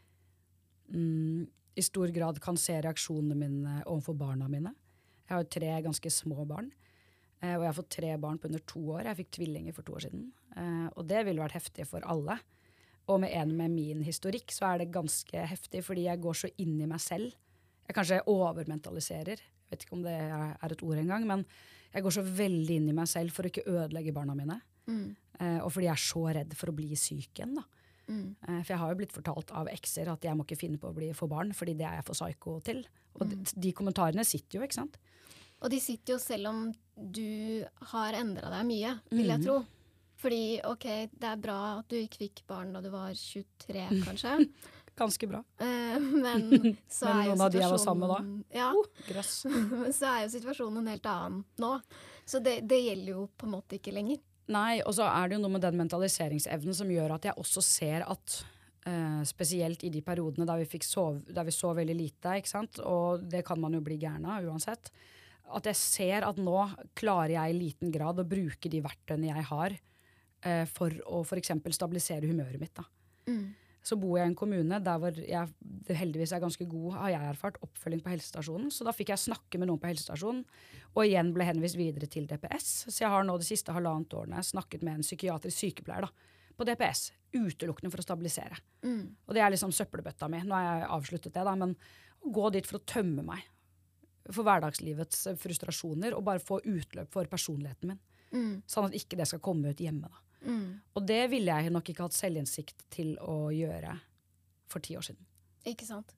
[0.93, 4.73] mm, i stor grad kan se reaksjonene mine overfor barna mine.
[5.27, 6.71] Jeg har jo tre ganske små barn.
[7.43, 9.07] Eh, og jeg har fått tre barn på under to år.
[9.09, 10.27] Jeg fikk tvillinger for to år siden.
[10.55, 12.37] Eh, og det ville vært heftig for alle.
[13.11, 16.49] Og med en med min historikk så er det ganske heftig, fordi jeg går så
[16.63, 17.35] inn i meg selv.
[17.83, 21.41] Jeg kanskje overmentaliserer, jeg vet ikke om det er et ord engang, men
[21.91, 24.61] jeg går så veldig inn i meg selv for å ikke ødelegge barna mine.
[24.87, 25.09] Mm.
[25.39, 27.57] Eh, og fordi jeg er så redd for å bli syk igjen.
[27.59, 27.65] da.
[28.03, 28.35] Mm.
[28.43, 30.95] For jeg har jo blitt fortalt av ekser at jeg må ikke finne på å
[30.95, 32.81] bli for barn, fordi det er jeg for psyko til.
[33.19, 34.97] Og de, de kommentarene sitter jo, ikke sant.
[35.63, 36.63] Og de sitter jo selv om
[36.95, 39.45] du har endra deg mye, vil jeg Mhm.
[39.47, 39.63] tro.
[40.23, 40.85] Fordi ok,
[41.19, 44.37] det er bra at du ikke fikk barn da du var 23, kanskje.
[44.95, 45.39] Ganske bra.
[45.59, 48.59] Eh, men så Men er jo noen av de jeg var sammen med da?
[48.59, 48.85] Ja, Oh,
[49.97, 51.73] så er jo situasjonen en helt annen nå.
[52.25, 54.21] Så det, det gjelder jo på en måte ikke lenger.
[54.53, 57.61] Nei, og så er det jo noe med den mentaliseringsevnen som gjør at jeg også
[57.63, 58.43] ser at
[58.83, 62.81] Uh, spesielt i de periodene der vi, sove, der vi sov veldig lite, ikke sant?
[62.83, 64.89] og det kan man jo bli gæren av uansett,
[65.57, 66.57] at jeg ser at nå
[66.97, 71.53] klarer jeg i liten grad å bruke de verktøyene jeg har eh, for å f.eks.
[71.75, 72.73] stabilisere humøret mitt.
[72.77, 72.87] da.
[73.29, 73.53] Mm.
[73.83, 77.31] Så bor jeg i en kommune der hvor jeg heldigvis er ganske god, har jeg
[77.33, 78.69] erfart, oppfølging på helsestasjonen.
[78.71, 80.45] Så da fikk jeg snakke med noen på helsestasjonen,
[80.93, 82.69] og igjen ble henvist videre til DPS.
[82.87, 86.67] Så jeg har nå de siste halvannet årene snakket med en psykiatrisk sykepleier da, på
[86.69, 88.61] DPS, utelukkende for å stabilisere.
[88.87, 89.03] Mm.
[89.27, 90.39] Og det er liksom søppelbøtta mi.
[90.47, 91.75] Nå har jeg avsluttet det, da, men
[92.23, 93.43] å gå dit for å tømme meg
[94.29, 98.01] for hverdagslivets eh, frustrasjoner, og bare få utløp for personligheten min.
[98.33, 98.53] Mm.
[98.69, 100.09] Sånn at ikke det skal komme ut hjemme.
[100.43, 100.81] Mm.
[100.97, 103.93] Og det ville jeg nok ikke hatt selvinnsikt til å gjøre
[104.71, 105.29] for ti år siden.
[105.69, 106.09] Ikke sant.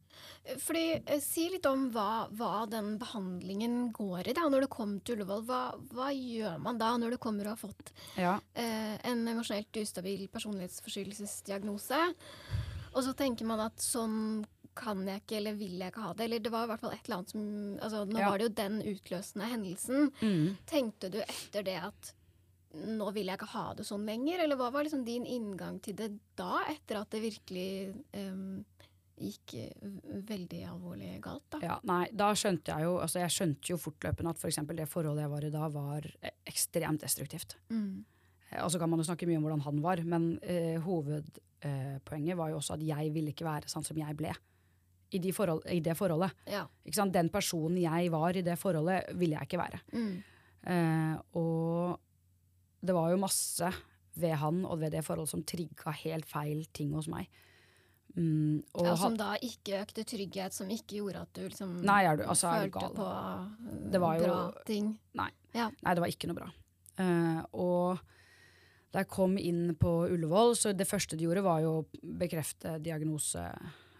[0.58, 4.34] Fordi, eh, Si litt om hva, hva den behandlingen går i.
[4.34, 5.62] da, Når du kommer til Ullevål, hva,
[5.94, 10.28] hva gjør man da når du kommer og har fått Ja, eh, en emosjonelt ustabil
[10.30, 12.16] personlighetsforstyrrelsesdiagnose?
[12.96, 16.26] Og så tenker man at sånn kan jeg ikke, eller vil jeg ikke ha det.
[16.28, 17.46] Eller det var i hvert fall et eller annet som
[17.88, 18.30] altså Nå Ja.
[18.30, 20.12] var det jo den utløsende hendelsen.
[20.22, 20.58] Mm.
[20.68, 22.14] Tenkte du etter det at
[22.76, 24.44] nå vil jeg ikke ha det sånn lenger?
[24.44, 28.66] Eller hva var liksom din inngang til det da, etter at det virkelig um,
[29.16, 29.86] gikk eh,
[30.28, 31.46] veldig alvorlig galt?
[31.56, 31.62] da?
[31.64, 34.60] Ja, nei, da skjønte jeg jo altså Jeg skjønte jo fortløpende at f.eks.
[34.66, 37.56] For det forholdet jeg var i da, var eh, ekstremt destruktivt.
[37.72, 38.04] Mm.
[38.60, 42.60] Altså kan man jo snakke mye om hvordan han var, men eh, hovedpoenget var jo
[42.60, 44.32] også at jeg ville ikke være sånn som jeg ble
[45.12, 46.32] i, de forhold, i det forholdet.
[46.50, 46.66] Ja.
[47.14, 49.82] Den personen jeg var i det forholdet, ville jeg ikke være.
[49.94, 50.24] Mm.
[50.66, 52.00] Eh, og
[52.86, 53.70] det var jo masse
[54.16, 57.28] ved han og ved det forholdet som trigga helt feil ting hos meg.
[58.16, 62.24] Mm, Ja, som da ikke økte trygghet, som ikke gjorde at du liksom Nei, du,
[62.24, 63.50] altså, følte på uh,
[63.92, 64.94] Det var jo- bra ting.
[65.20, 65.30] Nei.
[65.54, 65.70] Ja.
[65.84, 66.48] Nei, det var ikke noe bra.
[66.98, 68.00] Eh, og
[68.94, 72.78] da jeg kom inn på Ullevål, så det første de gjorde, var jo å bekrefte
[72.80, 73.44] diagnose,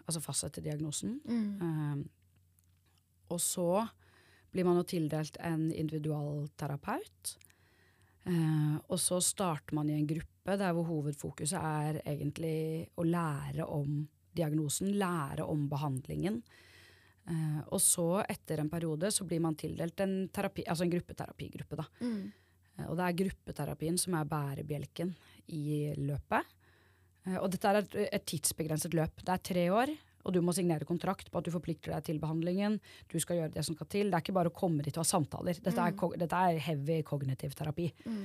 [0.06, 1.18] altså fastsette diagnosen.
[1.26, 1.66] Mm.
[1.66, 2.04] Eh,
[3.34, 3.86] og så
[4.54, 7.36] blir man jo tildelt en individualterapeut.
[8.26, 13.66] Uh, og så starter man i en gruppe der hvor hovedfokuset er egentlig å lære
[13.70, 14.00] om
[14.34, 16.40] diagnosen, lære om behandlingen.
[17.26, 21.78] Uh, og så, etter en periode, så blir man tildelt en, terapi, altså en gruppeterapigruppe.
[21.78, 21.86] Da.
[22.02, 22.88] Mm.
[22.88, 25.14] Og det er gruppeterapien som er bærebjelken
[25.54, 26.55] i løpet.
[27.26, 29.22] Eh, Og dette er et, et tidsbegrenset løp.
[29.24, 29.92] Det er tre år,
[30.26, 32.80] og du må signere kontrakt på at du forplikter deg til behandlingen.
[33.12, 34.10] Du skal gjøre det som skal til.
[34.10, 35.58] Det er ikke bare å komme dit og ha samtaler.
[35.62, 37.92] Dette, er, ko- dette er heavy kognitiv terapi.
[38.06, 38.24] Mm.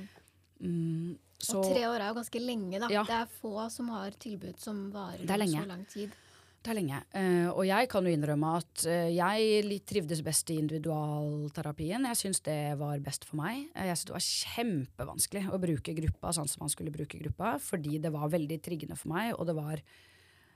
[0.62, 2.88] Mm, så Og tre år er jo ganske lenge, da.
[2.92, 3.02] Ja.
[3.06, 6.12] Det er få som har tilbud som varer er så lang tid.
[6.62, 6.98] Det er lenge.
[7.18, 12.06] Eh, og jeg kan jo innrømme at eh, jeg trivdes best i individualterapien.
[12.12, 13.64] Jeg syns det var best for meg.
[13.74, 17.56] Eh, Jeg syns det var kjempevanskelig å bruke gruppa sånn som man skulle bruke gruppa,
[17.62, 19.82] fordi det var veldig triggende for meg, og det var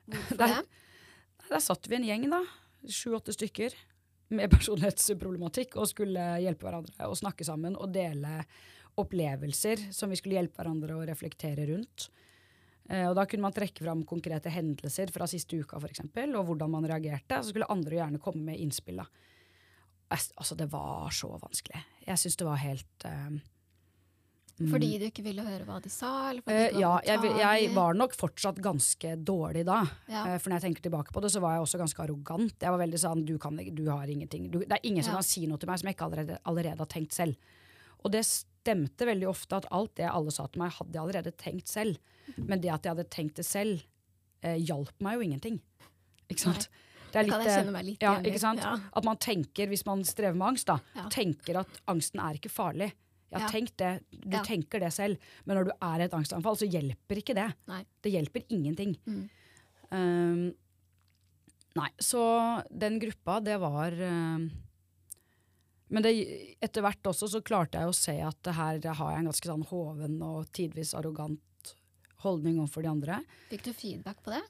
[0.06, 0.62] Hvorfor Der-?
[1.50, 2.40] Der satt vi en gjeng, da.
[2.86, 3.74] Sju-åtte stykker.
[4.34, 8.40] Med personlighetsproblematikk og skulle hjelpe hverandre og snakke sammen og dele
[8.98, 12.08] opplevelser som vi skulle hjelpe hverandre å reflektere rundt.
[12.88, 16.46] Eh, og da kunne man trekke fram konkrete hendelser fra siste uka for eksempel, og
[16.50, 17.40] hvordan man reagerte.
[17.42, 19.02] Så skulle andre gjerne komme med innspill.
[20.08, 21.82] Altså, det var så vanskelig.
[22.06, 24.68] Jeg syns det var helt uh, mm.
[24.70, 26.30] Fordi du ikke ville høre hva de sa?
[26.46, 29.80] Eh, ja, jeg, jeg var nok fortsatt ganske dårlig da.
[30.06, 30.22] Ja.
[30.28, 32.54] Uh, For når jeg tenker tilbake på det, så var jeg også ganske arrogant.
[32.54, 34.46] Jeg var veldig sånn, du, kan, du har ingenting.
[34.52, 36.86] Du, det er ingen som kan si noe til meg som jeg ikke allerede, allerede
[36.86, 37.50] har tenkt selv.
[38.06, 38.22] Og det
[38.66, 41.98] stemte veldig ofte at alt det alle sa til meg, hadde jeg allerede tenkt selv.
[42.36, 43.84] Men det at jeg hadde tenkt det selv,
[44.42, 45.60] eh, hjalp meg jo ingenting.
[46.28, 46.68] Ikke sant?
[47.12, 48.60] Det er Det kan jeg eh, kjenne meg litt ja, ikke sant?
[48.60, 48.74] Ja.
[48.92, 51.08] At man tenker, hvis man strever med angst, da, Ja.
[51.08, 52.92] tenker at angsten er ikke farlig.
[53.30, 53.52] Jeg har Ja.
[53.52, 57.16] tenkt det, Du tenker det selv, men når du er i et angstanfall, så hjelper
[57.16, 57.54] ikke det.
[57.66, 57.84] Nei.
[58.02, 58.96] Det hjelper ingenting.
[59.06, 59.28] Mm.
[59.92, 60.54] Um,
[61.76, 64.50] nei, så den gruppa, det var um,
[65.88, 66.12] Men det,
[66.60, 69.50] etter hvert også så klarte jeg å se at det her har jeg en ganske
[69.52, 71.74] sånn hoven og tidvis arrogant
[72.24, 73.20] holdning overfor de andre.
[73.52, 74.42] Fikk du feedback på det?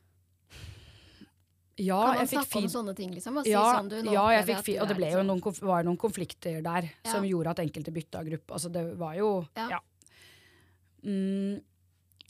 [1.77, 3.37] Ja, kan man snakke om sånne ting, liksom?
[3.37, 5.43] Og si ja, sånn, du, nå ja, jeg fikk fi og det jo sånn- noen,
[5.45, 7.11] konf var noen konflikter der Ja.
[7.13, 8.55] som gjorde at enkelte bytta gruppe.
[8.57, 9.69] Altså det var jo Ja.
[9.77, 9.81] Ja.
[11.05, 11.61] Mm,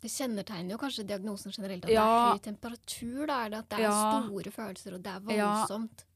[0.02, 2.04] Det kjennetegner jo kanskje diagnosen generelt at Ja.
[2.04, 3.26] det er høy temperatur.
[3.26, 4.22] Da er det at det er Ja.
[4.26, 5.66] store følelser, og det er Ja.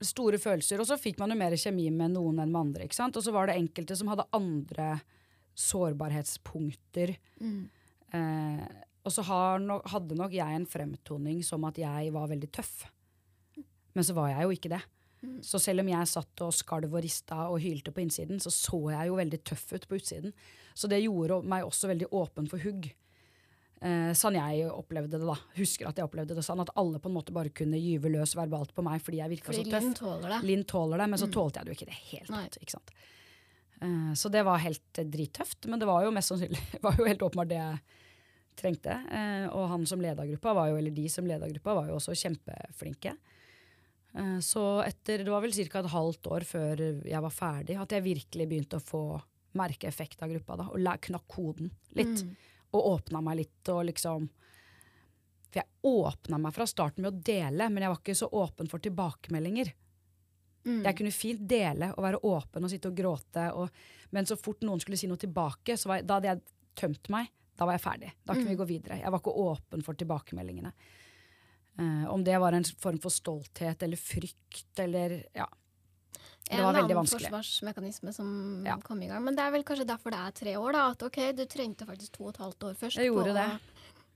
[0.03, 0.79] store følelser.
[0.81, 2.85] Og så fikk man jo mer kjemi med noen enn med andre.
[2.85, 3.17] ikke sant?
[3.17, 5.01] Og så var det enkelte som hadde andre
[5.57, 7.17] sårbarhetspunkter.
[7.41, 7.69] Mm.
[8.13, 8.67] Eh,
[9.05, 12.87] og så har no hadde nok jeg en fremtoning som at jeg var veldig tøff.
[13.95, 14.83] Men så var jeg jo ikke det.
[15.25, 15.41] Mm.
[15.45, 18.91] Så selv om jeg satt og skalv og rista og hylte på innsiden, så så
[18.93, 20.33] jeg jo veldig tøff ut på utsiden.
[20.75, 22.93] Så det gjorde meg også veldig åpen for hugg.
[23.81, 25.37] Eh, sånn jeg opplevde det, da.
[25.57, 28.35] Husker at jeg opplevde det sånn at alle på en måte bare kunne gyve løs
[28.37, 29.83] verbalt på meg fordi jeg virka så Fordi tøff.
[29.87, 30.41] Linn tåler det.
[30.51, 31.33] Linn tåler det, men så Mm.
[31.33, 32.59] tålte jeg det jo ikke i det hele tatt.
[32.61, 32.91] Ikke sant?
[33.81, 37.21] Eh, så det var helt drittøft, men det var jo mest sannsynlig var jo helt
[37.25, 37.81] åpenbart det jeg
[38.61, 38.93] trengte.
[39.11, 41.97] Eh, og han som leda gruppa, var jo, eller de som leda gruppa, var jo
[41.97, 43.17] også kjempeflinke.
[44.15, 45.79] Eh, så etter, det var vel ca.
[45.81, 49.03] et halvt år før jeg var ferdig, at jeg virkelig begynte å få
[49.57, 50.57] merke effekt av gruppa.
[50.59, 52.21] da, Og knakk koden litt.
[52.27, 52.37] Mm.
[52.73, 54.29] Og åpna meg litt og liksom
[55.51, 58.69] For jeg åpna meg fra starten med å dele, men jeg var ikke så åpen
[58.71, 59.73] for tilbakemeldinger.
[60.63, 60.85] Mm.
[60.85, 63.69] Jeg kunne fint dele og være åpen og sitte og gråte, og,
[64.15, 66.43] men så fort noen skulle si noe tilbake, så var da hadde jeg
[66.79, 67.33] tømt meg.
[67.59, 68.13] Da var jeg ferdig.
[68.25, 68.53] Da kunne Mm.
[68.55, 69.01] vi gå videre.
[69.01, 70.71] Jeg var ikke åpen for tilbakemeldingene.
[71.81, 75.47] Uh, om det var en form for stolthet eller frykt eller ja.
[76.51, 78.77] Det var veldig annen forsvarsmekanisme som Ja.
[78.83, 79.23] kom i gang.
[79.25, 80.91] Men det er vel kanskje derfor det er tre år, da.
[80.91, 83.47] At ok, du trengte faktisk to og et halvt år først på det.
[83.47, 83.61] å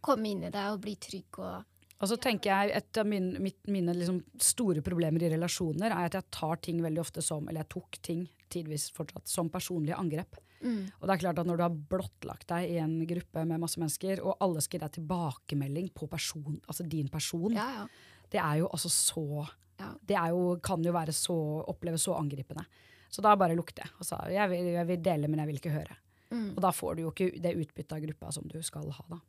[0.03, 1.65] komme inn i det og bli trygg og
[2.03, 6.05] Og så tenker jeg Et av mine, mitt, mine liksom store problemer i relasjoner er
[6.07, 9.97] at jeg tar ting veldig ofte som Eller jeg tok ting tidvis fortsatt som personlige
[9.97, 10.37] angrep.
[10.61, 10.91] mm.
[11.01, 13.79] Og det er klart at når du har blottlagt deg i en gruppe med masse
[13.79, 17.87] mennesker, og alle skal gi deg tilbakemelding på person, altså din person, Ja, ja.
[18.31, 19.49] det er jo altså så
[19.81, 19.91] Ja.
[20.01, 21.37] Det er jo, kan jo være så,
[21.71, 22.65] oppleves så angripende.
[23.11, 23.95] Så da bare lukter jeg.
[23.99, 25.97] Altså, jeg vil, jeg vil dele, men jeg vil ikke høre.
[26.31, 26.51] Mm.
[26.57, 29.21] Og da får du jo ikke det utbyttet av gruppa som du skal ha, da.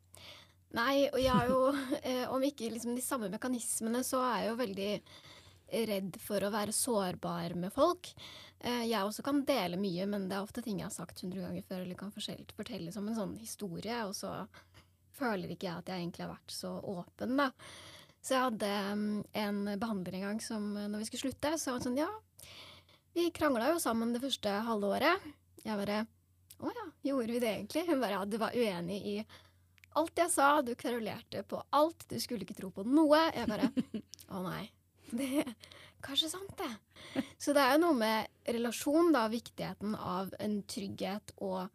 [0.76, 1.60] Nei, og jeg er jo,
[2.10, 4.92] eh, om ikke liksom de samme mekanismene, så er jeg jo veldig
[5.90, 8.12] redd for å være sårbar med folk.
[8.60, 11.42] Eh, jeg også kan dele mye, men det er ofte ting jeg har sagt hundre
[11.42, 14.32] ganger før, eller kan fortelle som en sånn historie, og så
[15.16, 17.50] føler ikke jeg at jeg egentlig har vært så åpen, da.
[18.26, 19.08] Så jeg hadde mm,
[19.38, 22.10] en behandler en gang som når vi skulle slutte, så var han sånn ja,
[23.14, 25.28] vi krangla jo sammen det første halve året.
[25.62, 26.02] Jeg bare
[26.60, 27.84] å ja, gjorde vi det egentlig?
[27.86, 29.16] Hun bare ja, du var uenig i
[29.96, 33.20] alt jeg sa, du kverulerte på alt, du skulle ikke tro på noe.
[33.32, 33.70] Jeg bare
[34.34, 34.64] å nei.
[35.06, 35.52] Det er
[36.04, 37.22] kanskje sant, det.
[37.38, 41.68] Så det er jo noe med relasjon, da, viktigheten av en trygghet og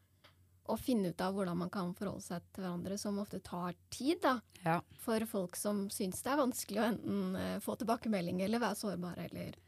[0.71, 4.21] å finne ut av hvordan man kan forholde seg til hverandre, som ofte tar tid,
[4.23, 4.38] da.
[4.63, 4.79] Ja.
[5.03, 9.27] For folk som syns det er vanskelig å enten eh, få tilbakemelding eller være sårbare
[9.29, 9.60] eller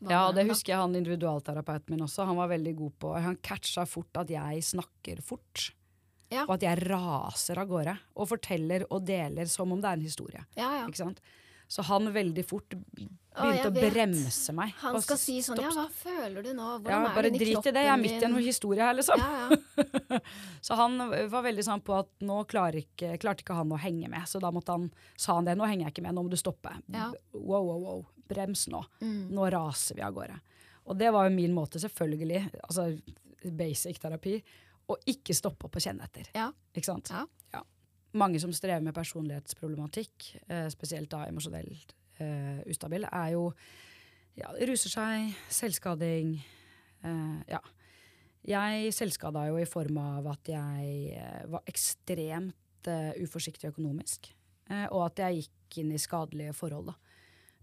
[0.00, 2.24] Ja, det er, husker jeg han individualterapeuten min også.
[2.28, 5.70] Han var veldig god på Han catcha fort at jeg snakker fort.
[6.30, 6.46] Ja.
[6.46, 7.96] Og at jeg raser av gårde.
[8.16, 10.44] Og forteller og deler som om det er en historie.
[10.56, 10.86] Ja, ja.
[10.86, 11.20] Ikke sant?
[11.70, 14.72] Så han veldig fort begynte å, å bremse meg.
[14.82, 16.64] Han skal si sånn Ja, hva føler du nå?
[16.66, 19.22] Ja, Hvordan er bare drit i det, jeg er midt i en historie her, liksom.
[19.22, 20.18] Ja, ja.
[20.66, 20.98] Så han
[21.30, 24.26] var veldig sånn på at nå klarer ikke, klarte ikke han å henge med.
[24.26, 26.38] Så da måtte han, sa han det, nå henger jeg ikke med, nå må du
[26.40, 26.74] stoppe.
[26.90, 27.06] Ja.
[27.38, 28.02] Wow, wow, wow,
[28.34, 28.82] brems nå.
[29.04, 29.28] Mm.
[29.38, 30.40] Nå raser vi av gårde.
[30.90, 32.90] Og det var jo min måte, selvfølgelig, altså
[33.62, 34.40] basic terapi,
[34.90, 36.32] å ikke stoppe opp og kjenne etter.
[36.34, 36.50] Ja.
[36.74, 37.14] Ikke sant?
[37.14, 37.22] Ja.
[37.54, 37.62] Ja.
[38.12, 43.44] Mange som strever med personlighetsproblematikk, eh, spesielt da emosjonelt eh, ustabil, er jo
[44.38, 46.34] ja, ruser seg, selvskading.
[47.04, 47.60] Eh, ja.
[48.50, 54.32] Jeg selvskada jo i form av at jeg eh, var ekstremt eh, uforsiktig økonomisk.
[54.70, 56.96] Eh, og at jeg gikk inn i skadelige forhold da,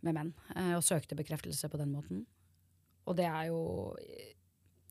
[0.05, 0.33] med menn.
[0.77, 2.23] Og søkte bekreftelse på den måten.
[3.07, 3.95] Og det er jo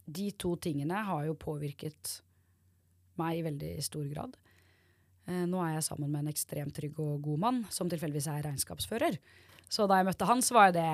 [0.07, 2.21] De to tingene har jo påvirket
[3.19, 4.37] meg i veldig stor grad.
[5.27, 8.45] Eh, nå er jeg sammen med en ekstremt trygg og god mann, som tilfeldigvis er
[8.47, 9.19] regnskapsfører.
[9.69, 10.87] Så da jeg møtte han, så var det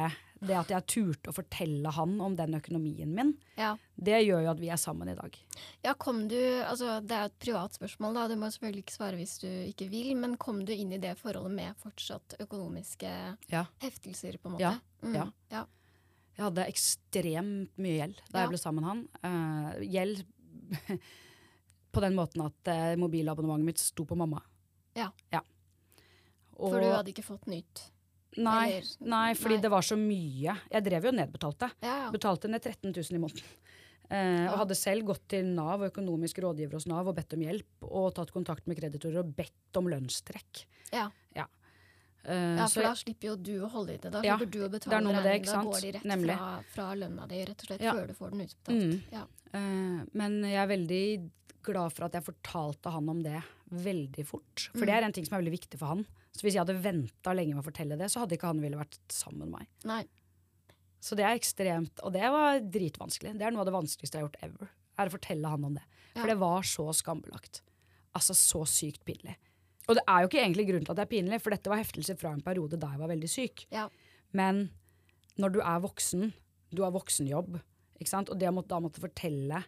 [0.42, 3.74] det at jeg turte å fortelle han om den økonomien min, ja.
[3.94, 5.36] det gjør jo at vi er sammen i dag.
[5.84, 8.24] Ja, kom du, altså Det er jo et privat spørsmål, da.
[8.32, 10.08] du må selvfølgelig ikke svare hvis du ikke vil.
[10.18, 13.12] Men kom du inn i det forholdet med fortsatt økonomiske
[13.52, 13.66] Ja.
[13.84, 14.64] heftelser, på en måte?
[14.64, 15.24] Ja, Mm, ja.
[15.50, 15.64] ja.
[16.38, 19.00] Jeg hadde ekstremt mye gjeld da jeg ble sammen med han.
[19.20, 20.24] Uh, gjeld
[21.92, 24.40] på den måten at eh, mobilabonnementet mitt sto på mamma.
[24.96, 25.10] Ja.
[26.56, 27.88] Og, For du hadde ikke fått nytt?
[28.36, 29.62] nei, eller- nei, fordi nei.
[29.62, 30.54] det var så mye.
[30.72, 31.68] Jeg drev jo og nedbetalte.
[31.82, 32.10] Ja, ja.
[32.14, 33.42] Betalte ned 13 000 i måneden.
[34.12, 37.64] Eh, Og hadde selv gått til Nav, økonomisk rådgiver hos Nav, og bedt om hjelp.
[37.88, 40.64] Og tatt kontakt med kreditorer og bedt om lønnstrekk.
[40.92, 41.10] Ja.
[42.24, 44.12] Eh, ja, for da slipper jo du å holde i det.
[44.12, 45.44] Da Ja, slipper du å betale regningen.
[45.44, 46.36] Da går de rett Nemlig.
[46.38, 47.94] fra, fra lønna di, rett og slett, Ja.
[47.94, 48.82] før du får den utbetalt.
[48.82, 49.02] Mm.
[49.10, 49.24] Ja.
[49.52, 51.30] Uh, men jeg er veldig
[51.66, 54.68] glad for at jeg fortalte han om det veldig fort.
[54.72, 54.86] For Mm.
[54.86, 56.06] det er en ting som er veldig viktig for han.
[56.32, 58.76] Så hvis jeg hadde venta lenge med å fortelle det, så hadde ikke han ville
[58.80, 59.66] vært sammen med meg.
[59.84, 60.04] Nei.
[61.00, 63.32] Så det er ekstremt, og det var dritvanskelig.
[63.36, 64.68] Det er noe av det vanskeligste jeg har gjort ever.
[64.98, 65.82] Er å fortelle han om det.
[66.14, 66.26] For Ja.
[66.34, 67.60] det var så skambelagt.
[68.14, 69.36] Altså så sykt pinlig.
[69.88, 71.78] Og det er jo ikke egentlig grunnen til at det er pinlig, for dette var
[71.82, 73.66] heftelser fra en periode da jeg var veldig syk.
[73.72, 73.88] Ja.
[74.32, 74.70] Men
[75.38, 76.32] når du er voksen,
[76.72, 77.60] du har voksenjobb,
[78.00, 78.30] ikke sant?
[78.30, 79.64] og det å da måtte fortelle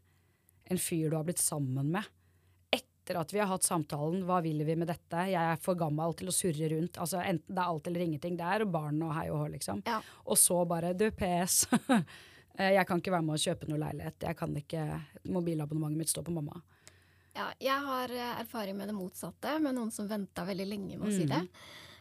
[0.70, 2.04] en fyr du har blitt sammen med,
[2.72, 6.14] etter at vi har hatt samtalen 'hva vil vi med dette', jeg er for gammel
[6.16, 9.12] til å surre rundt, altså enten det er alt eller ingenting, det er barn og
[9.14, 9.82] hei og hå, liksom.
[9.86, 10.00] Ja.
[10.24, 11.66] Og så bare 'du, PS',
[12.58, 16.08] eh, jeg kan ikke være med å kjøpe noe leilighet, jeg kan ikke, mobilabonnementet mitt
[16.08, 16.62] står på mamma.
[17.34, 21.08] Ja, jeg har eh, erfaring med det motsatte, med noen som venta veldig lenge med
[21.08, 21.42] å si det.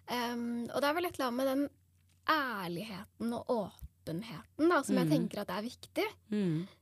[0.04, 1.70] Um, og det er vel et eller annet med den
[2.28, 5.10] ærligheten og åpenheten da, som jeg Mhm.
[5.30, 6.06] tenker at er viktig.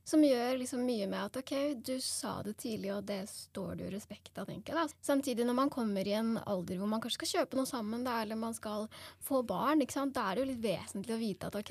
[0.04, 3.84] Som gjør liksom mye med at ok, du sa det tidlig, og det står det
[3.90, 4.74] jo respekt av, tenker jeg.
[4.74, 4.86] da.
[5.02, 8.22] Samtidig når man kommer i en alder hvor man kanskje skal kjøpe noe sammen, da,
[8.22, 8.88] eller man skal
[9.22, 10.14] få barn, ikke sant?
[10.14, 11.70] da er det jo litt vesentlig å vite at ok,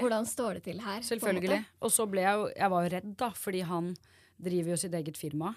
[0.00, 1.00] hvordan står det til her?
[1.00, 1.64] Selvfølgelig.
[1.82, 3.96] Og så ble jeg jo Jeg var jo redd, da, fordi han
[4.42, 5.54] driver jo sitt eget firma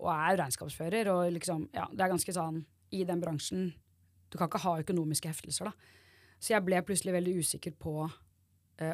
[0.00, 3.74] og er regnskapsfører, og liksom Ja, det er ganske sånn i den bransjen
[4.30, 5.72] Du kan ikke ha økonomiske heftelser, da.
[6.40, 8.10] Så jeg ble plutselig veldig usikker på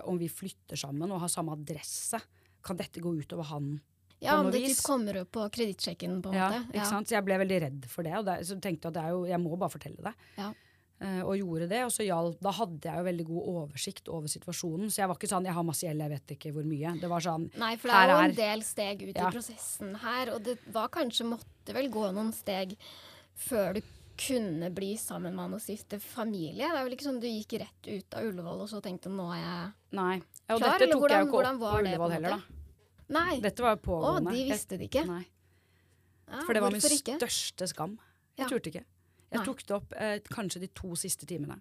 [0.04, 2.20] om vi flytter sammen og har samme adresse.
[2.66, 3.80] Kan dette gå utover han?
[4.18, 4.78] Ja, om det vis.
[4.78, 6.86] typ kommer opp på kredittsjekken, på en Ja, måte.
[6.88, 7.06] sant?
[7.08, 9.24] Så jeg ble veldig redd for det, og det, så tenkte jeg at det jo,
[9.28, 10.14] jeg må bare fortelle det.
[10.38, 10.52] Ja.
[10.98, 14.26] Eh, og gjorde det, og så hjalp Da hadde jeg jo veldig god oversikt over
[14.32, 14.88] situasjonen.
[14.88, 17.00] Så jeg var ikke sånn 'jeg har masse gjeld, jeg vet ikke hvor mye'.
[17.00, 19.28] Det var sånn Nei, for det er jo en del steg ut Ja.
[19.28, 22.74] i prosessen her, og det var kanskje måtte vel gå noen steg
[23.36, 23.82] før du
[24.16, 26.66] kunne bli sammen med han og stifte familie.
[26.68, 29.26] Det er vel ikke sånn du gikk rett ut av Ullevål og så tenkte nå
[29.34, 30.16] er jeg Nei.
[30.48, 32.42] Ja, og Klar, dette tok hvordan- jeg jo ikke opp på Ullevål heller, da.
[33.08, 33.40] Nei!
[33.40, 34.32] Dette var jo Å, pågående.
[34.32, 35.06] de visste det ikke.
[35.06, 35.26] Nei.
[36.28, 37.18] Ja, For det var min ikke?
[37.20, 37.98] største skam.
[38.36, 38.48] Jeg Ja.
[38.48, 38.84] turte ikke.
[39.30, 39.44] Jeg Nei.
[39.44, 41.60] tok det opp eh, kanskje de to siste timene.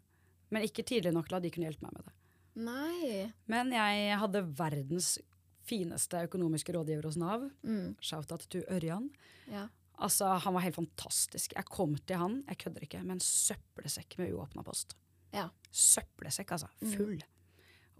[0.49, 2.13] Men ikke tidlig nok til at de kunne hjelpe meg med det.
[2.55, 3.33] Nei.
[3.47, 5.17] Men jeg hadde verdens
[5.65, 7.51] fineste økonomiske rådgiver hos Nav.
[7.63, 7.95] Mm.
[8.01, 9.09] Shout-out til Ørjan.
[9.51, 9.67] Ja.
[9.97, 11.53] Altså, Han var helt fantastisk.
[11.55, 14.97] Jeg kom til han, jeg kødder ikke, med en søppelsekk med uåpna post.
[15.35, 15.49] Ja.
[15.71, 16.69] Søppelsekk, altså.
[16.95, 17.23] Full.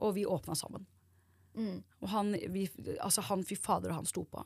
[0.03, 0.85] Og vi åpna sammen.
[1.55, 1.83] Mm.
[2.01, 2.67] Og han, vi,
[2.99, 4.43] altså han, fy fader, og han sto på.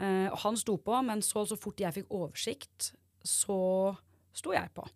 [0.00, 2.92] Eh, og han sto på, men så, så fort jeg fikk oversikt,
[3.24, 3.58] så
[4.34, 4.86] sto jeg på.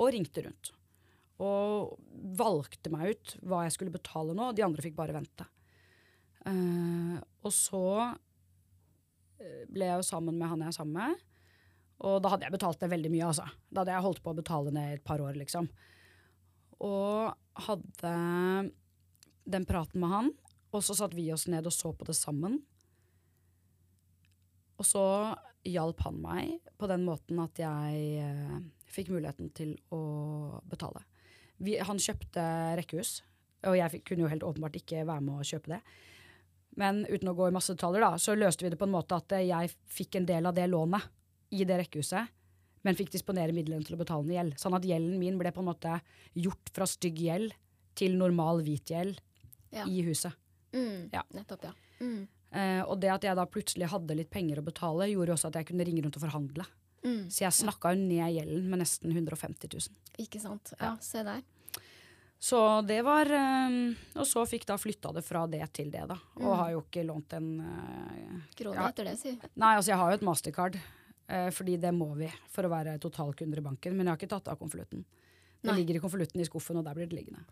[0.00, 0.72] Og ringte rundt.
[1.40, 1.96] Og
[2.38, 5.46] valgte meg ut hva jeg skulle betale nå, de andre fikk bare vente.
[6.48, 7.84] Eh, og så
[9.70, 11.26] ble jeg jo sammen med han jeg er sammen med.
[12.00, 13.46] Og da hadde jeg betalt det veldig mye, altså.
[13.68, 15.68] Da hadde jeg holdt på å betale ned et par år, liksom.
[16.80, 17.34] Og
[17.66, 18.12] hadde
[19.50, 20.32] den praten med han,
[20.70, 22.60] og så satt vi oss ned og så på det sammen.
[24.80, 25.04] Og så
[25.68, 30.00] hjalp han meg på den måten at jeg eh, fikk muligheten til å
[30.70, 31.02] betale.
[31.60, 32.44] Vi, han kjøpte
[32.80, 33.18] rekkehus,
[33.68, 35.82] og jeg fikk, kunne jo helt åpenbart ikke være med å kjøpe det.
[36.78, 39.16] Men uten å gå i masse detaljer, da, så løste vi det på en måte
[39.18, 41.08] at eh, jeg fikk en del av det lånet
[41.50, 42.30] i det rekkehuset,
[42.86, 44.58] men fikk disponere midlene til å betale ned gjeld.
[44.62, 45.96] Sånn at gjelden min ble på en måte
[46.38, 47.56] gjort fra stygg gjeld
[47.98, 49.18] til normal hvit gjeld
[49.74, 49.84] Ja.
[49.86, 50.32] i huset.
[50.72, 51.10] Mm.
[51.12, 51.24] Ja.
[51.34, 51.72] Nettopp, ja.
[52.00, 52.22] Mm.
[52.50, 55.58] Uh, og det at jeg da plutselig hadde litt penger å betale, gjorde også at
[55.60, 56.64] jeg kunne ringe rundt og forhandle.
[57.04, 57.28] Mm.
[57.30, 60.00] Så jeg snakka jo ned gjelden med nesten 150 000.
[60.24, 60.72] Ikke sant.
[60.80, 61.42] Ja, se der.
[62.40, 63.74] Så det var eh,
[64.16, 66.16] Og så fikk da flytta det fra det til det, da.
[66.40, 66.56] Og Mm.
[66.56, 69.34] har jo ikke lånt en eh, Krone etter det, si.
[69.60, 70.78] Nei, altså jeg har jo et mastercard,
[71.28, 73.92] eh, fordi det må vi for å være totalkunder i banken.
[73.96, 75.04] Men jeg har ikke tatt av konvolutten.
[75.60, 77.44] Det ligger i konvolutten i skuffen, og der blir det liggende.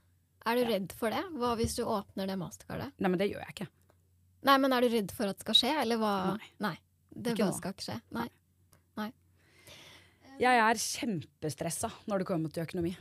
[0.46, 1.20] Er du redd for det?
[1.36, 2.92] Hva hvis du åpner det mastercardet?
[2.98, 3.68] Nei, men det gjør jeg ikke.
[4.48, 6.38] Nei, men er du redd for at det skal skje, eller hva?
[6.64, 6.78] Nei.
[7.12, 8.00] Det Ikke skal ikke skje.
[8.16, 8.28] Nei.
[10.38, 12.92] Jeg er kjempestressa når det kommer til økonomi.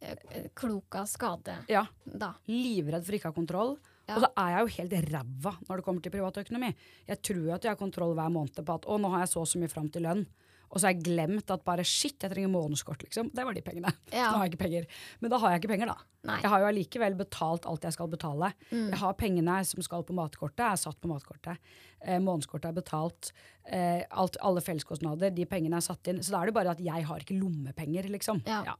[0.00, 2.34] Eh, Klok av skade, Ja, da.
[2.46, 3.76] livredd for ikke å ha kontroll.
[4.06, 4.16] Ja.
[4.16, 6.74] Og så er jeg jo helt ræva når det kommer til privatøkonomi.
[7.08, 9.40] Jeg tror at jeg har kontroll hver måned på at å, nå har jeg så
[9.42, 10.26] og så mye fram til lønn.
[10.66, 13.28] Og så har jeg glemt at bare shit, jeg trenger månedskort, liksom.
[13.32, 13.90] Det var de pengene.
[14.12, 14.30] Ja.
[14.32, 14.86] Nå har jeg ikke penger.
[15.22, 15.96] Men da har jeg ikke penger, da.
[16.26, 16.38] Nei.
[16.42, 18.48] Jeg har jo allikevel betalt alt jeg skal betale.
[18.72, 18.88] Mm.
[18.90, 21.58] Jeg har pengene som skal på matkortet, er satt på matkortet.
[22.02, 23.30] Eh, månedskortet er betalt.
[23.70, 26.18] Eh, alt, alle felleskostnader, de pengene er satt inn.
[26.22, 28.42] Så da er det bare at jeg har ikke lommepenger, liksom.
[28.46, 28.64] Ja.
[28.66, 28.74] Ja,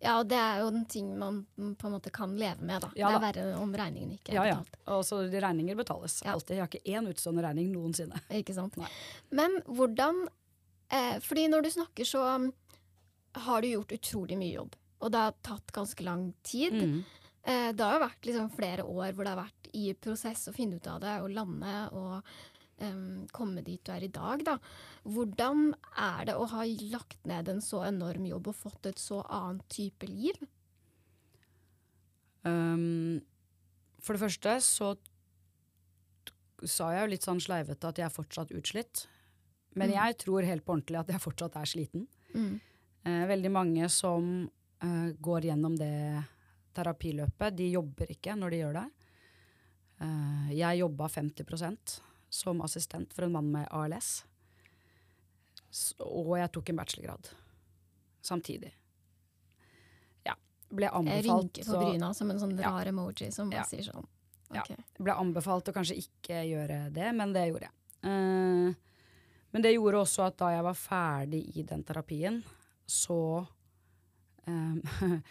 [0.00, 2.90] og det er jo en ting man på en måte kan leve med, da.
[2.94, 4.56] Ja det er verre om regningen ikke Ja, er ja.
[4.62, 4.76] betalt.
[4.94, 6.32] Og så de regninger betales Ja.
[6.36, 6.56] alltid.
[6.56, 8.20] Jeg har ikke én utstående regning noensinne.
[8.30, 8.76] Ikke sant?
[8.78, 8.88] Nei.
[9.30, 10.28] Men hvordan
[10.90, 12.52] eh, Fordi når du snakker, så um,
[13.34, 14.76] har du gjort utrolig mye jobb.
[15.00, 16.72] Og det har tatt ganske lang tid.
[16.74, 17.04] Mm.
[17.42, 20.54] Eh, det har jo vært liksom flere år hvor det har vært i prosess å
[20.54, 22.22] finne ut av det og lande og
[23.34, 24.44] komme dit du er i dag.
[24.46, 24.58] Da.
[25.04, 26.62] Hvordan er det å ha
[26.92, 30.38] lagt ned en så enorm jobb og fått et så annet type liv?
[32.46, 33.20] Um,
[34.00, 34.92] for det første så
[36.64, 39.06] sa jeg jo litt sånn sleivete at jeg er fortsatt utslitt.
[39.74, 39.94] Men Mm.
[39.94, 42.06] jeg tror helt på ordentlig at jeg fortsatt er sliten.
[42.34, 42.60] Mm.
[43.04, 46.24] Eh, veldig mange som eh, går gjennom det
[46.74, 48.90] terapiløpet, de jobber ikke når de gjør det.
[50.00, 54.24] Eh, jeg jobba 50 som assistent for en mann med ALS.
[56.00, 57.30] Og jeg tok en bachelorgrad
[58.24, 58.72] samtidig.
[60.26, 60.34] Ja.
[60.70, 62.70] Ble Jeg anbefalt rynker på bryna som en sånn Ja.
[62.70, 63.64] rar emoji som bare Ja.
[63.64, 64.06] sier sånn.
[64.54, 64.62] Ja.
[64.98, 67.72] Ble anbefalt å kanskje ikke gjøre det, men det gjorde jeg.
[68.04, 68.74] Uh,
[69.52, 72.42] men det gjorde også at da jeg var ferdig i den terapien,
[72.86, 73.46] så
[74.46, 74.82] um,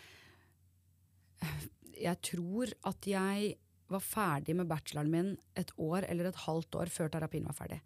[1.97, 3.55] Jeg tror at jeg
[3.93, 7.79] var ferdig med bacheloren min et år eller et halvt år før terapien var ferdig.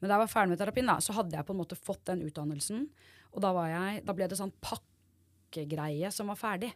[0.00, 2.06] Men da jeg var ferdig med terapien, da, så hadde jeg på en måte fått
[2.08, 2.86] den utdannelsen.
[3.34, 6.70] Og da, jeg, da ble det sånn pakkegreie som var ferdig.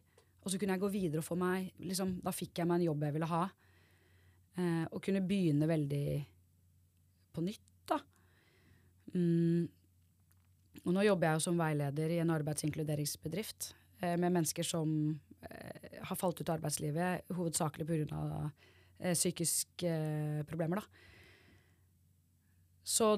[0.44, 2.88] Og så kunne jeg gå videre og få meg liksom, Da fikk jeg meg en
[2.90, 3.44] jobb jeg ville ha.
[4.60, 6.08] Eh, og kunne begynne veldig
[7.34, 7.98] på nytt, da.
[9.14, 9.64] Mm.
[10.84, 13.72] Og nå jobber jeg jo som veileder i en arbeidsinkluderingsbedrift
[14.02, 14.92] eh, med mennesker som
[15.48, 15.73] eh,
[16.08, 18.50] har falt ut av arbeidslivet, hovedsakelig pga.
[19.04, 20.84] Eh, psykiske eh, problemer, da.
[22.84, 23.14] Så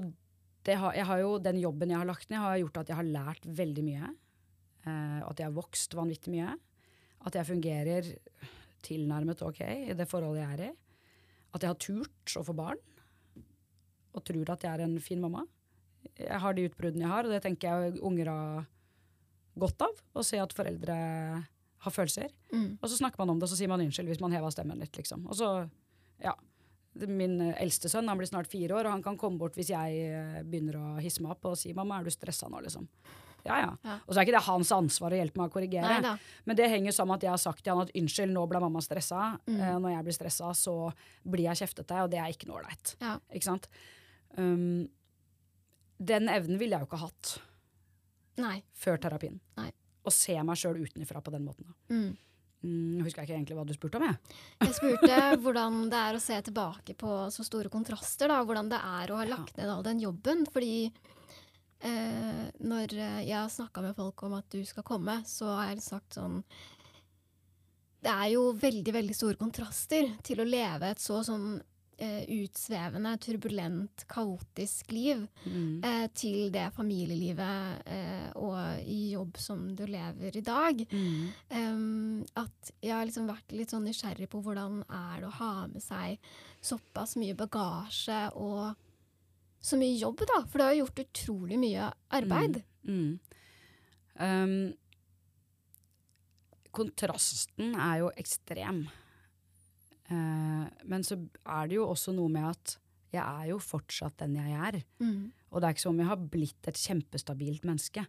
[0.67, 3.11] har, jeg har jo, den jobben jeg har lagt ned, har gjort at jeg har
[3.11, 4.13] lært veldig mye.
[4.87, 6.55] Eh, at jeg har vokst vanvittig mye.
[7.27, 8.11] At jeg fungerer
[8.87, 10.73] tilnærmet ok i det forholdet jeg er i.
[11.55, 12.81] At jeg har turt å få barn.
[14.17, 15.45] Og tror at jeg er en fin mamma.
[16.17, 18.67] Jeg har de utbruddene jeg har, og det tenker jeg unger har
[19.59, 20.03] godt av.
[20.17, 20.97] Å se at foreldre
[21.89, 22.35] har følelser.
[22.53, 22.77] Mm.
[22.81, 24.83] Og så snakker man om det, og så sier man unnskyld hvis man hever stemmen
[24.83, 25.27] litt, liksom.
[25.31, 25.51] Og så,
[26.23, 26.35] ja.
[26.97, 29.73] Min eh, eldste sønn han blir snart fire år, og han kan komme bort hvis
[29.75, 32.89] jeg eh, begynner å hisse meg opp og si 'mamma, er du stressa nå', liksom.
[33.47, 33.73] Ja, ja.
[33.85, 33.99] Ja.
[34.07, 35.99] Og så er ikke det hans ansvar å hjelpe meg å korrigere.
[36.01, 36.17] Neida.
[36.49, 38.63] Men det henger sammen med at jeg har sagt til han at unnskyld, nå ble
[38.65, 39.37] mamma stressa.
[39.47, 39.61] Mm.
[39.61, 40.77] Eh, når jeg blir stressa, så
[41.23, 42.97] blir jeg kjeftete, og det er ikke noe ålreit.
[43.03, 43.17] Ja.
[43.31, 43.69] Ikke sant?
[44.37, 44.89] Um,
[45.97, 47.37] den evnen ville jeg jo ikke hatt
[48.43, 48.57] Nei.
[48.77, 49.39] før terapien.
[49.61, 49.71] Nei.
[50.07, 51.75] Å se meg sjøl utenfra på den måten.
[51.91, 52.15] Mm.
[52.67, 54.39] Mm, husker jeg ikke egentlig hva du spurte om, jeg.
[54.65, 58.33] Jeg spurte hvordan det er å se tilbake på så store kontraster.
[58.33, 60.47] da, Hvordan det er å ha lagt ned all den jobben.
[60.51, 65.71] Fordi eh, når jeg har snakka med folk om at du skal komme, så har
[65.75, 66.41] jeg sagt sånn
[68.03, 71.57] Det er jo veldig, veldig store kontraster til å leve et så sånn
[71.99, 75.81] utsvevende, turbulent, kaotisk liv Mm.
[75.85, 80.83] eh, til det familielivet eh, og i jobb som du lever i dag.
[80.93, 81.29] Mm.
[81.51, 85.67] Um, at jeg har liksom vært litt sånn nysgjerrig på hvordan er det å ha
[85.73, 86.19] med seg
[86.61, 88.75] såpass mye bagasje og
[89.67, 90.43] så mye jobb, da.
[90.47, 92.61] For du har gjort utrolig mye arbeid.
[92.87, 93.19] Mm.
[94.21, 94.75] Um,
[96.77, 98.85] kontrasten er jo ekstrem.
[100.07, 100.46] Eh,
[100.91, 102.77] men så er det jo også noe med at
[103.15, 104.79] jeg er jo fortsatt den jeg er.
[105.01, 105.33] Mm.
[105.51, 108.05] Og det er ikke som om jeg har blitt et kjempestabilt menneske.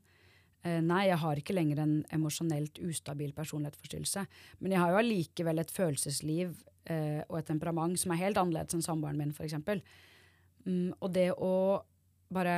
[0.65, 4.25] Eh, nei, jeg har ikke lenger en emosjonelt ustabil personlighetsforstyrrelse.
[4.59, 6.57] Men jeg har jo allikevel et følelsesliv
[6.91, 9.55] eh, og et temperament som er helt annerledes enn samboeren min, f.eks.
[10.67, 11.53] Mm, og det å
[12.33, 12.57] bare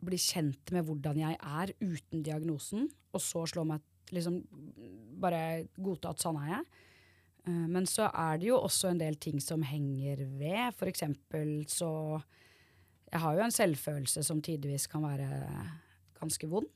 [0.00, 4.40] bli kjent med hvordan jeg er uten diagnosen, og så slå meg liksom
[5.20, 6.62] Bare godta at sånn er jeg.
[7.50, 10.74] Eh, Men så er det jo også en del ting som henger ved.
[10.78, 12.22] For eksempel så
[13.10, 15.26] Jeg har jo en selvfølelse som tidvis kan være
[16.20, 16.68] ganske vond.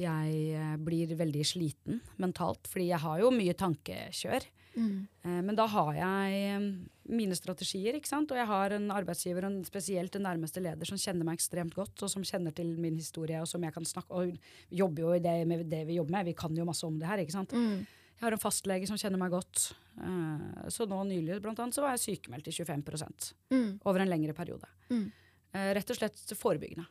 [0.00, 4.44] Jeg eh, blir veldig sliten mentalt, fordi jeg har jo mye tankekjør.
[4.76, 5.08] Mm.
[5.24, 6.66] Eh, Men da har jeg
[7.10, 8.30] mine strategier, ikke sant?
[8.30, 11.96] og jeg har en arbeidsgiver, og spesielt den nærmeste leder, som kjenner meg ekstremt godt,
[12.04, 14.36] og som kjenner til min historie, og som jeg kan snakke Og
[14.70, 17.08] jobber jo i det, med det vi jobber med, vi kan jo masse om det
[17.08, 17.52] her, ikke sant.
[17.52, 17.86] Mm.
[18.20, 19.70] Jeg har en fastlege som kjenner meg godt.
[19.96, 23.80] Uh, Så nå nylig blant annet, så var jeg sykemeldt i 25 Mm.
[23.84, 24.68] over en lengre periode.
[24.90, 25.06] Mm.
[25.54, 26.86] Uh, Rett og slett forebyggende.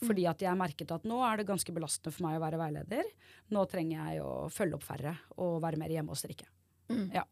[0.00, 3.04] Fordi at jeg merket at nå er det ganske belastende for meg å være veileder.
[3.52, 6.46] Nå trenger jeg å følge opp færre og være mer hjemme og strikke.
[6.88, 7.10] Mm.
[7.12, 7.24] Ja.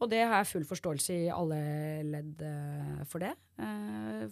[0.00, 1.58] Og det har jeg full forståelse i alle
[2.06, 3.32] ledd eh, for det.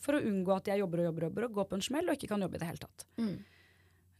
[0.00, 2.08] For å unngå at jeg jobber og jobber og jobber og går på en smell
[2.08, 3.04] og ikke kan jobbe i det hele tatt.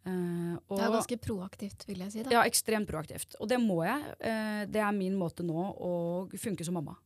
[0.05, 0.55] Mm.
[0.55, 2.23] Eh, og, Det er ganske proaktivt, vil jeg si.
[2.23, 2.31] da.
[2.31, 3.35] ja, ekstremt proaktivt.
[3.41, 4.01] Og det må jeg.
[4.23, 5.93] Uh, det er min måte nå å
[6.39, 6.97] funke som mamma.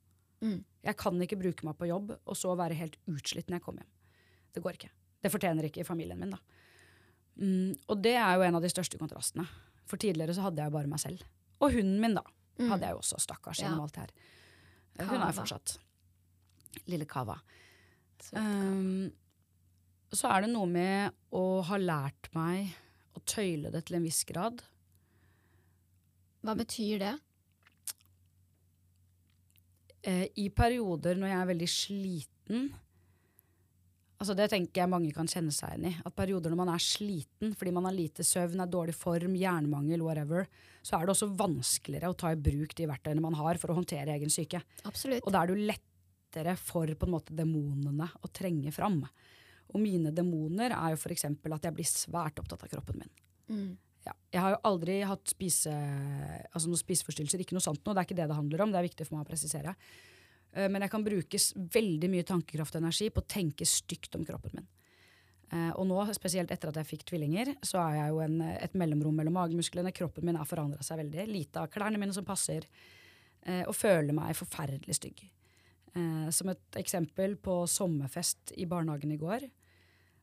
[0.42, 0.64] Mm.
[0.82, 3.82] Jeg kan ikke bruke meg på jobb og så være helt utslitt når jeg kommer
[3.84, 3.92] hjem.
[4.52, 4.90] Det går ikke.
[5.22, 6.38] Det fortjener ikke familien min, da.
[7.40, 9.46] Mm, og det er jo en av de største kontrastene.
[9.88, 11.22] For tidligere så hadde jeg bare meg selv.
[11.62, 12.22] Og hunden min, da.
[12.58, 12.68] Mm.
[12.68, 13.68] Hadde jeg jo også, stakkars, Ja.
[13.68, 14.12] gjennom alt det her.
[14.98, 15.78] Eh, Hun er fortsatt.
[16.86, 17.38] Lille Kava.
[18.20, 18.36] Så-
[20.12, 22.74] Så er det noe med å ha lært meg
[23.16, 24.60] å tøyle det til en viss grad.
[26.42, 27.12] Hva betyr det?
[30.02, 32.72] Eh, I perioder når jeg er veldig sliten
[34.22, 35.92] altså Det tenker jeg mange kan kjenne seg igjen i.
[36.06, 40.04] At perioder når man er sliten fordi man har lite søvn, er dårlig form, jernmangel,
[40.06, 40.46] whatever,
[40.78, 43.78] så er det også vanskeligere å ta i bruk de verktøyene man har for å
[43.80, 44.62] håndtere egen syke.
[44.86, 45.26] Absolutt.
[45.26, 49.00] Og da er det jo lettere for på en måte demonene å trenge fram.
[49.72, 51.24] Og mine demoner er jo f.eks.
[51.24, 53.12] at jeg blir svært opptatt av kroppen min.
[53.48, 53.70] Mm.
[54.04, 54.12] Ja.
[54.34, 55.70] Jeg har jo aldri hatt spise,
[56.52, 57.94] altså noen spiseforstyrrelser, ikke noe sånt noe.
[57.94, 59.74] Det er ikke det det handler om, det er viktig for meg å presisere.
[60.52, 61.38] Eh, Men jeg kan bruke
[61.78, 64.66] veldig mye tankekraft og energi på å tenke stygt om kroppen min.
[65.52, 68.74] Eh, Og nå, spesielt etter at jeg fikk tvillinger, så er jeg jo en, et
[68.74, 69.92] mellomrom mellom magemusklene.
[69.94, 71.28] Kroppen min har forandra seg veldig.
[71.30, 72.66] Lite av klærne mine som passer.
[73.46, 75.22] eh, Og føler meg forferdelig stygg.
[75.94, 79.50] Eh, Som et eksempel på sommerfest i barnehagen i går,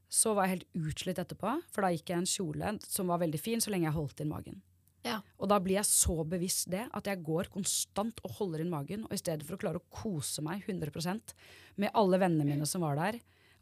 [0.10, 3.22] så var jeg helt utslitt etterpå, for da gikk jeg i en kjole som var
[3.22, 4.62] veldig fin så lenge jeg holdt inn magen.
[5.06, 5.20] Ja.
[5.38, 9.06] Og da blir jeg så bevisst det at jeg går konstant og holder inn magen,
[9.06, 11.36] og i stedet for å klare å kose meg 100%
[11.80, 13.20] med alle vennene mine som var der,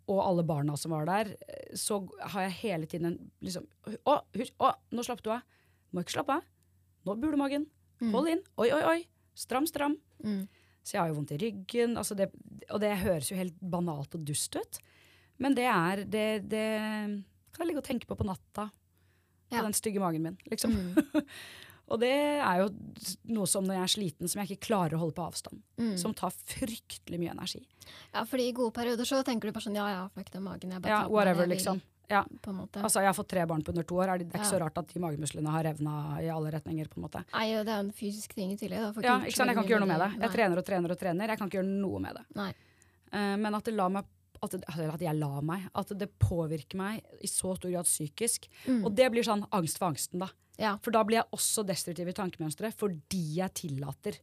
[0.07, 1.99] og alle barna som var der, eh, så
[2.31, 3.67] har jeg hele tiden en liksom
[4.07, 5.43] Å, husk, å nå slapp du av.
[5.91, 6.47] Må ikke slappe av.
[7.05, 7.67] Nå buler magen.
[7.99, 8.11] Mm.
[8.15, 8.41] Hold inn.
[8.57, 8.97] Oi, oi, oi.
[9.35, 9.97] Stram, stram.
[10.23, 10.47] Mm.
[10.87, 11.97] Så jeg har jo vondt i ryggen.
[11.99, 12.29] Altså det,
[12.71, 14.81] og det høres jo helt banalt og dust ut.
[15.43, 16.65] Men det er Det, det
[17.51, 18.69] kan jeg ligge og tenke på på natta.
[19.51, 19.59] Ja.
[19.59, 20.73] På den stygge magen min, liksom.
[20.75, 21.23] Mm.
[21.87, 22.65] Og det er jo
[23.31, 25.61] noe som når jeg er sliten, som jeg ikke klarer å holde på avstand.
[25.79, 25.93] Mm.
[25.99, 27.61] Som tar fryktelig mye energi.
[28.11, 30.73] Ja, fordi i gode perioder så tenker du bare sånn ja ja, fuck den magen.
[30.75, 31.79] Jeg bare Ja, whatever, jeg liksom.
[32.09, 32.23] Ja.
[32.41, 32.79] På en måte.
[32.81, 34.13] Altså, jeg har fått tre barn på under to år.
[34.13, 34.57] Er det, det er ikke Ja.
[34.57, 36.87] så rart at de magemusklene har revna i alle retninger.
[36.87, 37.23] på en måte.
[37.33, 38.79] Nei, og det er en fysisk ting i tillegg.
[38.95, 39.01] Da.
[39.01, 39.47] Ja, ikke sant?
[39.49, 40.11] Jeg kan ikke gjøre noe med det.
[40.11, 40.35] Jeg Nei.
[40.35, 41.27] trener og trener og trener.
[41.27, 42.25] Jeg kan ikke gjøre noe med det.
[42.35, 42.53] Nei.
[43.13, 44.05] Uh, men at det la meg
[44.43, 45.69] at, altså, at jeg la meg.
[45.75, 48.47] At det påvirker meg i så stor grad psykisk.
[48.67, 48.85] Mm.
[48.85, 50.29] Og det blir sånn angst for angsten, da.
[50.57, 50.77] Ja.
[50.81, 54.17] For da blir jeg også destruktiv i tankemønsteret fordi jeg tillater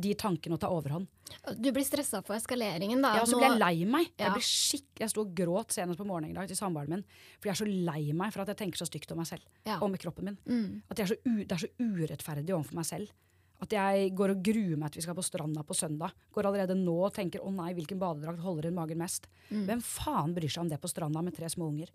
[0.00, 1.08] de tankene å ta overhånd.
[1.58, 3.14] Du blir stressa for eskaleringen, da.
[3.18, 4.10] Ja, så blir jeg lei meg.
[4.16, 4.28] Ja.
[4.28, 7.06] Jeg blir skikk Jeg sto og gråt senest på morgenen i dag til samboeren min.
[7.38, 9.46] For jeg er så lei meg for at jeg tenker så stygt om meg selv.
[9.68, 9.78] Ja.
[9.78, 10.38] Og med kroppen min.
[10.48, 10.82] Mm.
[10.88, 13.14] At jeg er så u, det er så urettferdig overfor meg selv.
[13.58, 16.14] At jeg går og gruer meg til vi skal på stranda på søndag.
[16.34, 19.26] Går allerede nå og tenker 'å nei, hvilken badedrakt holder i magen mest'?
[19.50, 19.66] Mm.
[19.66, 21.90] Hvem faen bryr seg om det på stranda med tre små unger?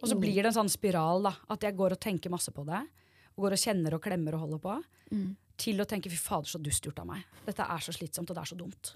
[0.00, 1.34] Og så blir det en sånn spiral, da.
[1.52, 2.80] At jeg går og tenker masse på det.
[3.36, 4.76] Og går og kjenner og klemmer og holder på.
[5.12, 5.36] Mm.
[5.60, 7.24] Til å tenke 'fy fader, så dust gjort av meg'.
[7.46, 8.94] Dette er så slitsomt, og det er så dumt.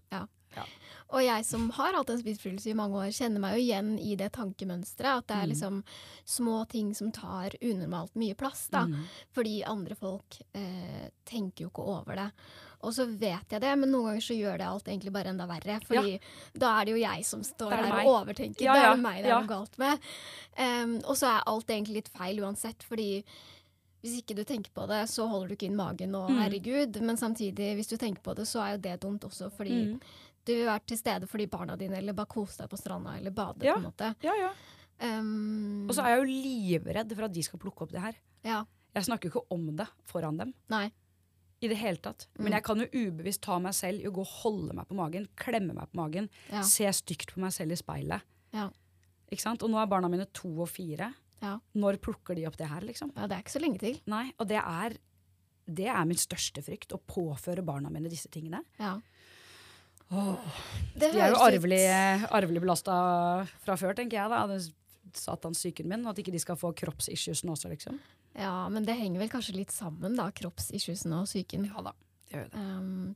[1.15, 4.15] Og jeg som har hatt en spiseforstyrrelse i mange år, kjenner meg jo igjen i
[4.19, 5.19] det tankemønsteret.
[5.19, 5.53] At det er Mm.
[5.53, 5.85] liksom
[6.27, 8.69] små ting som tar unormalt mye plass.
[8.69, 8.87] da.
[8.87, 9.05] Mm.
[9.33, 12.31] Fordi andre folk eh, tenker jo ikke over det.
[12.83, 15.47] Og så vet jeg det, men noen ganger så gjør det alt egentlig bare enda
[15.47, 15.81] verre.
[15.87, 16.21] Fordi
[16.59, 18.63] da er det jo jeg som står er her og overtenker.
[18.63, 19.41] Ja, da er det meg det er ja.
[19.41, 19.99] noe galt med.
[20.59, 23.25] Um, og så er alt egentlig litt feil uansett, fordi
[24.05, 26.37] hvis ikke du tenker på det, så holder du ikke inn magen, og Mm.
[26.43, 27.01] herregud.
[27.01, 30.01] Men samtidig, hvis du tenker på det, så er jo det dumt også, fordi Mm.
[30.45, 33.31] du være til stede for de barna dine, eller bare kose deg på stranda, eller
[33.31, 33.75] bade, Ja.
[33.75, 34.15] på en måte.
[34.23, 34.51] Ja, ja.
[35.01, 36.33] Um, Og så er jeg jo
[36.85, 38.15] livredd for at de skal plukke opp det her.
[38.45, 38.65] Ja.
[38.95, 40.55] Jeg snakker jo ikke om det foran dem.
[40.71, 40.93] Nei.
[41.63, 42.27] I det hele tatt.
[42.39, 42.45] Mm.
[42.45, 44.95] Men jeg kan jo ubevisst ta meg selv i å gå og holde meg på
[44.95, 46.29] magen, klemme meg på magen,
[46.63, 48.23] se stygt på meg selv i speilet.
[48.53, 48.69] Ja.
[49.33, 49.63] Ikke sant?
[49.63, 51.15] Og nå er barna mine to og fire.
[51.43, 51.57] Ja.
[51.77, 53.13] Når plukker de opp det her, liksom?
[53.17, 53.99] ja, det er ikke så lenge til.
[54.11, 54.29] Nei.
[54.39, 54.97] Og det er,
[55.67, 58.63] det er min største frykt, å påføre barna mine disse tingene.
[58.81, 58.97] Ja.
[60.15, 60.63] Åh,
[61.01, 61.83] de er jo arvelig,
[62.31, 62.95] arvelig belasta
[63.65, 64.31] fra før, tenker jeg.
[64.31, 64.59] da.
[65.15, 66.07] Satans psyken min.
[66.11, 67.99] At ikke de skal få kroppsissues nå også, liksom.
[68.35, 71.69] Ja, men det henger vel kanskje litt sammen, da, kroppsissuesene og psyken.
[71.71, 71.93] Ja da,
[72.35, 72.61] gjør det.
[72.61, 73.15] Um,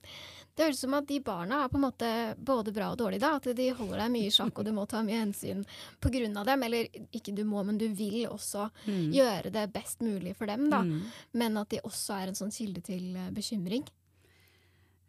[0.58, 2.08] det høres ut som at de barna er på en måte
[2.42, 3.20] både bra og dårlige.
[3.22, 5.64] da, At de holder deg mye i sjakk, og du må ta mye hensyn
[6.00, 6.62] på grunn av dem.
[6.66, 9.12] Eller ikke du må, men du vil også Mm.
[9.14, 10.68] gjøre det best mulig for dem.
[10.70, 10.80] da.
[10.82, 11.02] Mm.
[11.34, 13.86] Men at de også er en sånn kilde til eh, bekymring.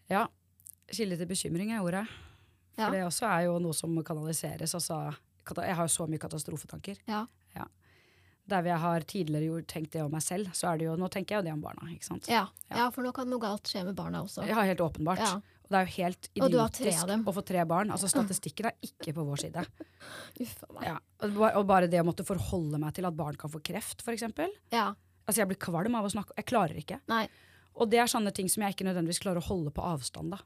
[0.10, 0.28] Ja.
[0.92, 2.08] Kilde til bekymring er ordet.
[2.76, 2.90] For Ja.
[2.92, 4.74] det også er jo noe som kanaliseres.
[4.76, 5.16] Altså,
[5.58, 6.98] jeg har jo så mye katastrofetanker.
[7.08, 7.26] Ja.
[8.50, 11.10] Der jeg har tidligere gjort, tenkt det om meg selv, så er det jo, nå
[11.14, 11.88] tenker jeg jo det om barna.
[11.94, 12.28] ikke sant?
[12.32, 12.78] Ja, Ja.
[12.84, 14.46] ja, for nå kan noe galt skje med barna også.
[14.48, 15.20] Ja, helt åpenbart.
[15.22, 15.36] Ja.
[15.38, 17.92] Og det er jo helt idiotisk å få tre barn.
[17.94, 19.66] Altså Statistikken er ikke på vår side.
[20.42, 20.84] Uff meg.
[20.88, 20.96] Ja.
[21.22, 24.24] Og og bare det å måtte forholde meg til at barn kan få kreft, f.eks.
[24.74, 24.96] Ja.
[25.28, 27.00] Altså, jeg blir kvalm av å snakke Jeg klarer ikke.
[27.08, 27.28] Nei.
[27.76, 30.32] Og det er sånne ting som jeg ikke nødvendigvis klarer å holde på avstand.
[30.32, 30.40] da.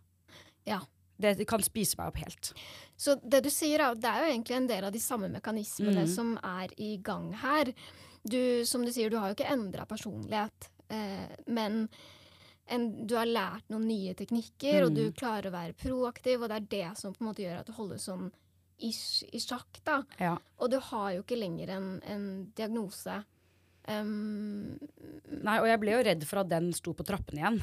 [0.67, 0.81] Ja.
[1.23, 2.51] Det kan spise meg opp helt.
[2.99, 6.03] Så det du sier, er, det er jo egentlig en del av de samme mekanismene
[6.05, 6.11] mm.
[6.11, 7.73] som er i gang her.
[8.23, 11.87] Du, som du sier, du har jo ikke endra personlighet, eh, men
[12.71, 15.15] en, du har lært noen nye teknikker, og du Mhm.
[15.19, 17.73] klarer å være proaktiv, og det er det som på en måte gjør at du
[17.75, 18.31] holder sånn
[18.79, 20.03] ish i sjakk, da.
[20.19, 20.37] Ja.
[20.59, 23.23] Og du har jo ikke lenger en, en diagnose.
[23.87, 24.79] Um,
[25.43, 27.59] Nei, og jeg ble jo redd for at den sto på trappene igjen.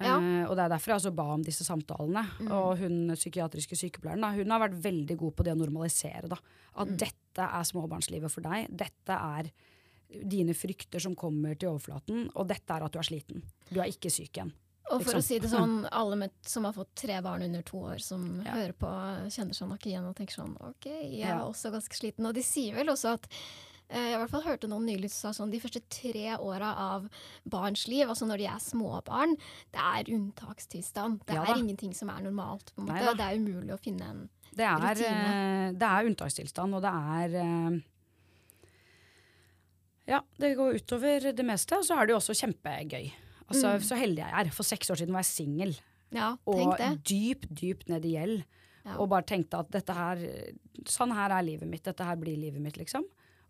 [0.00, 0.16] Ja.
[0.18, 2.24] Eh, og det er derfor jeg altså ba om disse samtalene.
[2.40, 2.50] Mm.
[2.50, 6.28] Og hun psykiatriske sykepleieren da, hun har vært veldig god på det å normalisere.
[6.28, 6.36] da.
[6.76, 6.96] At Mm.
[6.98, 8.68] dette er småbarnslivet for deg.
[8.76, 9.50] Dette er
[10.28, 12.28] dine frykter som kommer til overflaten.
[12.36, 13.42] Og dette er at du er sliten.
[13.72, 14.52] Du er ikke syk igjen.
[14.92, 17.78] Og for å si det sånn, alle med, som har fått tre barn under to
[17.78, 18.52] år, som Ja.
[18.52, 18.90] hører på,
[19.32, 21.40] kjenner seg nok igjen og tenker sånn OK, jeg er Ja.
[21.40, 22.26] også ganske sliten.
[22.26, 23.26] Og de sier vel også at
[23.90, 27.08] Jeg i hvert fall hørte noen nylig sa sånn de første tre åra av
[27.46, 29.36] barns liv, altså når de er småbarn,
[29.74, 31.20] det er unntakstilstand.
[31.28, 32.72] Det Ja er ingenting som er normalt.
[32.74, 33.04] på en Nei måte.
[33.04, 33.14] da.
[33.14, 35.68] Det er umulig å finne en Det er, Rutine.
[35.68, 37.80] eh, det er unntakstilstand, og det er eh,
[40.06, 43.12] Ja, det går utover det meste, og så er det jo også kjempegøy.
[43.48, 43.82] Altså, Mm.
[43.84, 44.50] Så heldig jeg er.
[44.50, 45.80] For seks år siden var jeg singel.
[46.12, 48.44] Ja, Og dypt, dypt ned i gjeld.
[48.84, 48.96] Ja.
[48.98, 50.16] Og bare tenkte at dette her
[50.84, 51.82] Sånn her er livet mitt.
[51.84, 53.04] Dette her blir livet mitt, liksom.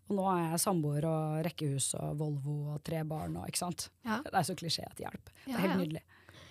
[0.05, 3.87] Og nå er jeg samboer og rekkehus og Volvo og tre barn og ikke sant.
[4.05, 4.19] Ja.
[4.25, 5.31] Det er så klisjé at hjelp.
[5.45, 5.79] Det er helt ja.
[5.81, 6.03] nydelig.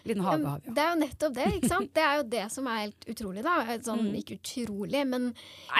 [0.04, 0.72] Liten Ja, hage har vi jo.
[0.76, 1.90] det er jo nettopp det, ikke sant?
[1.96, 3.54] Det er jo det som er helt utrolig, da.
[3.86, 4.16] Sånn, Mm.
[4.20, 5.30] Ikke utrolig, men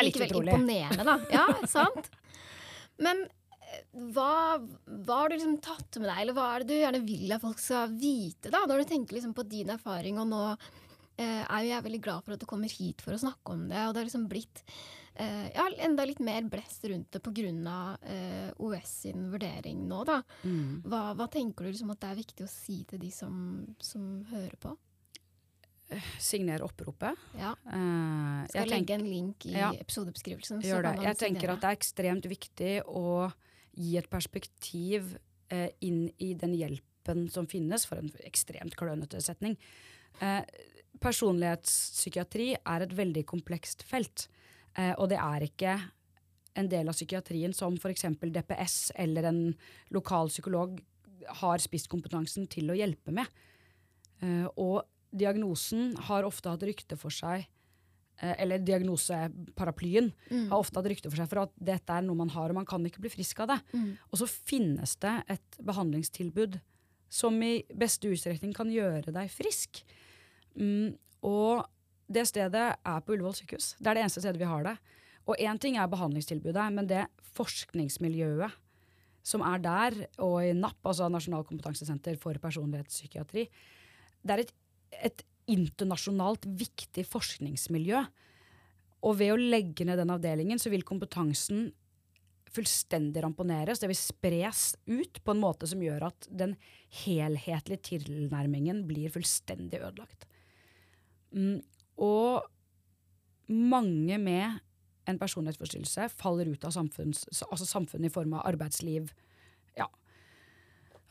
[0.00, 0.54] likevel utrolig.
[0.54, 1.16] imponerende, da.
[1.34, 1.44] Ja,
[1.74, 2.08] sant?
[3.04, 3.82] Men eh,
[4.14, 4.30] hva,
[5.04, 7.42] hva har du liksom tatt med deg, eller hva er det du gjerne vil at
[7.44, 8.62] folk skal vite, da?
[8.70, 12.24] Når du tenker liksom på din erfaring, og nå eh, er jo jeg veldig glad
[12.24, 14.64] for at du kommer hit for å snakke om det, og det har liksom blitt
[15.14, 17.22] eh, ja, enda litt mer blest rundt det
[17.70, 20.22] av eh, OS sin vurdering nå, da.
[20.44, 20.82] Mm.
[20.86, 24.24] Hva, hva tenker du liksom at det er viktig å si til de som, som
[24.30, 24.74] hører på?
[26.18, 27.14] Signer oppropet.
[27.38, 27.52] Ja.
[27.68, 29.70] Eh, Skal jeg legge tenk- en link i Ja.
[29.72, 30.62] episodebeskrivelsen.
[30.62, 30.94] så Gjør det.
[31.04, 31.52] Jeg tenker signere.
[31.52, 33.32] at det er ekstremt viktig å
[33.76, 35.16] gi et perspektiv
[35.50, 39.58] eh, inn i den hjelpen som finnes, for en ekstremt klønete setning.
[40.24, 40.42] Eh,
[41.04, 44.26] personlighetspsykiatri er et veldig komplekst felt.
[44.76, 45.76] Eh, og det er ikke
[46.58, 48.06] en del av psykiatrien som f.eks.
[48.22, 49.40] DPS eller en
[49.94, 50.78] lokal psykolog
[51.40, 53.26] har spisskompetansen til å hjelpe med.
[54.22, 57.44] Eh, og diagnosen har ofte hatt rykte for seg
[58.20, 60.48] eh, eller diagnoseparaplyen Mm.
[60.50, 62.66] har ofte hatt rykte for seg for at dette er noe man har, og man
[62.66, 63.60] kan ikke bli frisk av det.
[63.74, 63.96] Mm.
[64.10, 66.60] Og så finnes det et behandlingstilbud
[67.14, 69.84] som i beste utstrekning kan gjøre deg frisk.
[70.58, 71.64] Mm, og
[72.14, 73.74] det stedet er på Ullevål sykehus.
[73.78, 74.74] Det er det eneste stedet vi har det.
[75.24, 78.60] Og én ting er behandlingstilbudet, men det forskningsmiljøet
[79.24, 83.46] som er der, og i NAP, altså Nasjonal kompetansesenter for personlighetspsykiatri,
[84.24, 84.52] det er et,
[85.08, 88.02] et internasjonalt viktig forskningsmiljø.
[89.04, 91.70] Og ved å legge ned den avdelingen, så vil kompetansen
[92.54, 93.80] fullstendig ramponeres.
[93.80, 96.54] Det vil spres ut på en måte som gjør at den
[97.02, 100.28] helhetlige tilnærmingen blir fullstendig ødelagt.
[101.34, 101.58] Mm,
[102.00, 102.44] og
[103.50, 104.60] mange med
[105.10, 109.10] en personlighetsforstyrrelse faller ut av samfunns, altså samfunnet i form av arbeidsliv.
[109.76, 109.88] Ja.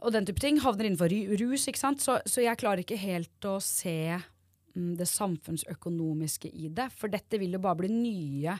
[0.01, 1.67] Og den type ting havner innenfor rus.
[1.69, 2.01] ikke sant?
[2.01, 6.89] Så, så jeg klarer ikke helt å se mm, det samfunnsøkonomiske i det.
[6.97, 8.57] For dette vil jo bare bli nye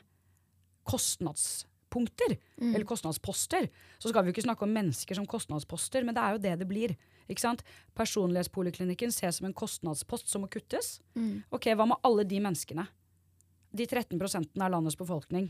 [0.87, 2.37] kostnadspunkter.
[2.61, 2.75] Mm.
[2.75, 3.71] Eller kostnadsposter.
[3.97, 6.55] Så skal vi jo ikke snakke om mennesker som kostnadsposter, men det er jo det
[6.61, 6.95] det blir.
[7.31, 7.63] Ikke sant?
[7.97, 10.97] Personlighetspoliklinikken ses som en kostnadspost som må kuttes.
[11.15, 11.43] Mm.
[11.53, 12.87] Ok, Hva med alle de menneskene?
[13.73, 14.19] De 13
[14.61, 15.49] av landets befolkning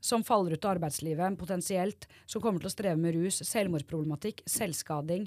[0.00, 5.26] som faller ut av arbeidslivet potensielt, som kommer til å streve med rus, selvmordsproblematikk, selvskading.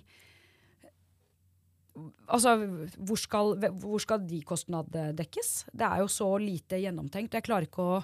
[2.26, 2.56] Altså,
[2.98, 5.68] hvor skal, hvor skal de kostnadene dekkes?
[5.70, 7.38] Det er jo så lite gjennomtenkt.
[7.38, 8.04] Jeg klarer ikke å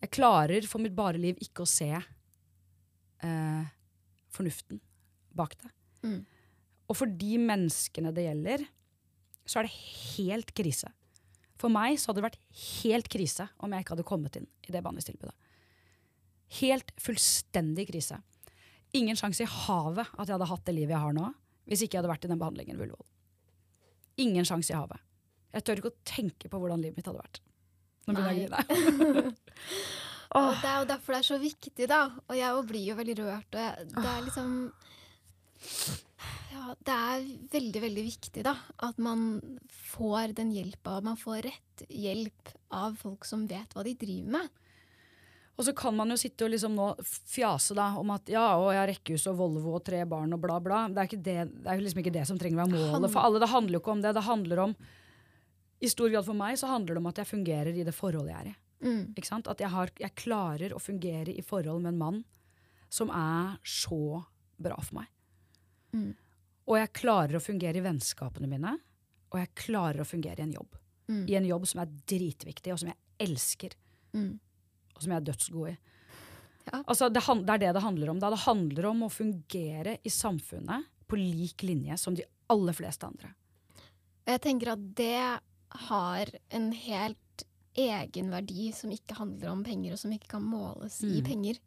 [0.00, 3.64] Jeg klarer for mitt bare liv ikke å se eh,
[4.32, 4.80] fornuften
[5.36, 5.72] bak det.
[6.06, 6.22] Mm.
[6.90, 8.64] Og for de menneskene det gjelder,
[9.46, 9.76] så er det
[10.16, 10.90] helt krise.
[11.60, 12.40] For meg så hadde det vært
[12.80, 15.36] helt krise om jeg ikke hadde kommet inn i det behandlingstilbudet.
[16.60, 18.18] Helt fullstendig krise.
[18.96, 21.28] Ingen sjanse i havet at jeg hadde hatt det livet jeg har nå,
[21.70, 23.06] hvis ikke jeg hadde vært i den behandlingen ved Ullevål.
[24.24, 24.98] Ingen sjanse i havet.
[25.54, 27.42] Jeg tør ikke å tenke på hvordan livet mitt hadde vært.
[28.06, 29.34] Nå begynner jeg å grine.
[30.40, 32.04] Og det er jo derfor det er så viktig, da.
[32.28, 33.50] Og jeg blir jo veldig rørt.
[33.50, 34.52] Og jeg, det er liksom
[36.60, 38.52] Ja, det er veldig, veldig viktig, da.
[38.84, 39.40] At man
[39.72, 40.98] får den hjelpa.
[41.04, 44.50] Man får rett hjelp av folk som vet hva de driver med.
[45.56, 48.70] Og så kan man jo sitte og liksom nå fjase da, om at ja, og
[48.72, 50.86] jeg har rekkehus og Volvo og tre barn og bla, bla.
[50.88, 53.24] Det er, ikke det, det er liksom ikke det som trenger å være målet for
[53.24, 53.42] alle.
[53.42, 54.14] Det handler jo ikke om det.
[54.16, 54.74] Det handler om
[55.80, 58.32] I stor grad for meg så handler det om at jeg fungerer i det forholdet
[58.32, 58.56] jeg er i.
[58.80, 59.02] Mm.
[59.16, 59.48] Ikke sant?
[59.52, 62.24] At jeg, har, jeg klarer å fungere i forhold med en mann
[62.88, 64.22] som er så
[64.60, 65.12] bra for meg.
[65.92, 66.12] Mm.
[66.70, 68.76] Og jeg klarer å fungere i vennskapene mine,
[69.32, 70.76] og jeg klarer å fungere i en jobb.
[71.10, 71.24] Mm.
[71.26, 73.74] I en jobb som er dritviktig, og som jeg elsker
[74.14, 74.38] Mm.
[74.96, 75.76] og som jeg er dødsgod i.
[76.72, 76.80] Ja.
[76.86, 78.18] Altså, det, det er det det handler om.
[78.22, 78.30] Da.
[78.30, 83.32] Det handler om å fungere i samfunnet på lik linje som de aller fleste andre.
[84.26, 85.40] Jeg tenker at det
[85.88, 87.44] har en helt
[87.78, 91.26] egen verdi som ikke handler om penger, og som ikke kan måles i Mm.
[91.26, 91.60] penger.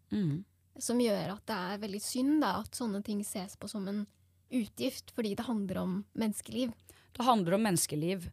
[0.80, 4.06] Som gjør at det er veldig synd da, at sånne ting ses på som en
[4.54, 6.74] utgift, fordi det handler om menneskeliv.
[7.14, 8.30] Det handler om menneskeliv.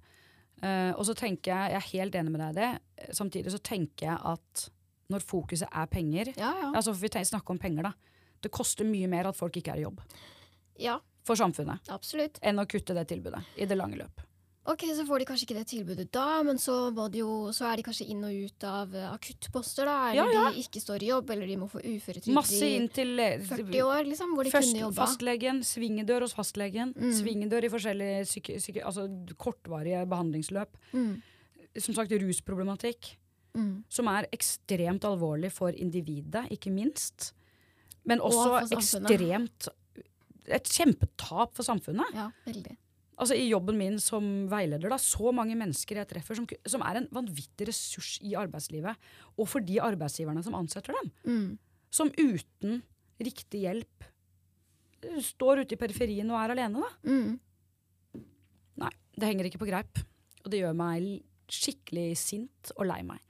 [0.60, 3.60] Uh, og så tenker jeg, jeg er helt enig med deg i det, samtidig så
[3.64, 4.66] tenker jeg at
[5.10, 6.68] når fokuset er penger Ja, ja.
[6.74, 7.92] Altså for vi snakker om penger, da.
[8.40, 10.02] Det koster mye mer at folk ikke er i jobb
[10.80, 12.38] Ja, for samfunnet absolutt.
[12.44, 14.20] enn å kutte det tilbudet i det lange løp.
[14.70, 16.74] Ok, så får de kanskje ikke det tilbudet da, men så,
[17.10, 20.10] de jo, så er de kanskje inn og ut av eh, akuttposter, da.
[20.10, 20.42] Eller Ja, ja.
[20.52, 23.80] de ikke står i jobb, eller de må få uføretrygd i inn til eh, 40
[23.86, 24.98] år, liksom, hvor de Først kunne jobba.
[25.00, 27.12] fastlegen, svingedør hos fastlegen, Mm.
[27.16, 29.08] svingedør i forskjellige syke, syke, altså
[29.38, 30.76] kortvarige behandlingsløp.
[30.92, 31.22] Mm,
[31.78, 33.16] Som sagt rusproblematikk,
[33.54, 33.84] mm.
[33.88, 37.32] som er ekstremt alvorlig for individet, ikke minst.
[38.04, 39.68] Men også og ekstremt
[40.50, 42.10] Et kjempetap for samfunnet.
[42.12, 42.76] Ja, veldig.
[43.20, 47.00] Altså I jobben min som veileder, da, så mange mennesker jeg treffer som, som er
[47.00, 49.10] en vanvittig ressurs i arbeidslivet.
[49.36, 51.10] Og for de arbeidsgiverne som ansetter dem.
[51.28, 51.50] Mm.
[51.92, 52.80] Som uten
[53.20, 54.06] riktig hjelp
[55.04, 56.86] eh, står ute i periferien og er alene.
[56.86, 57.12] da.
[57.12, 58.22] Mm.
[58.80, 60.00] Nei, det henger ikke på greip.
[60.40, 61.10] Og det gjør meg
[61.50, 63.20] skikkelig sint og lei meg.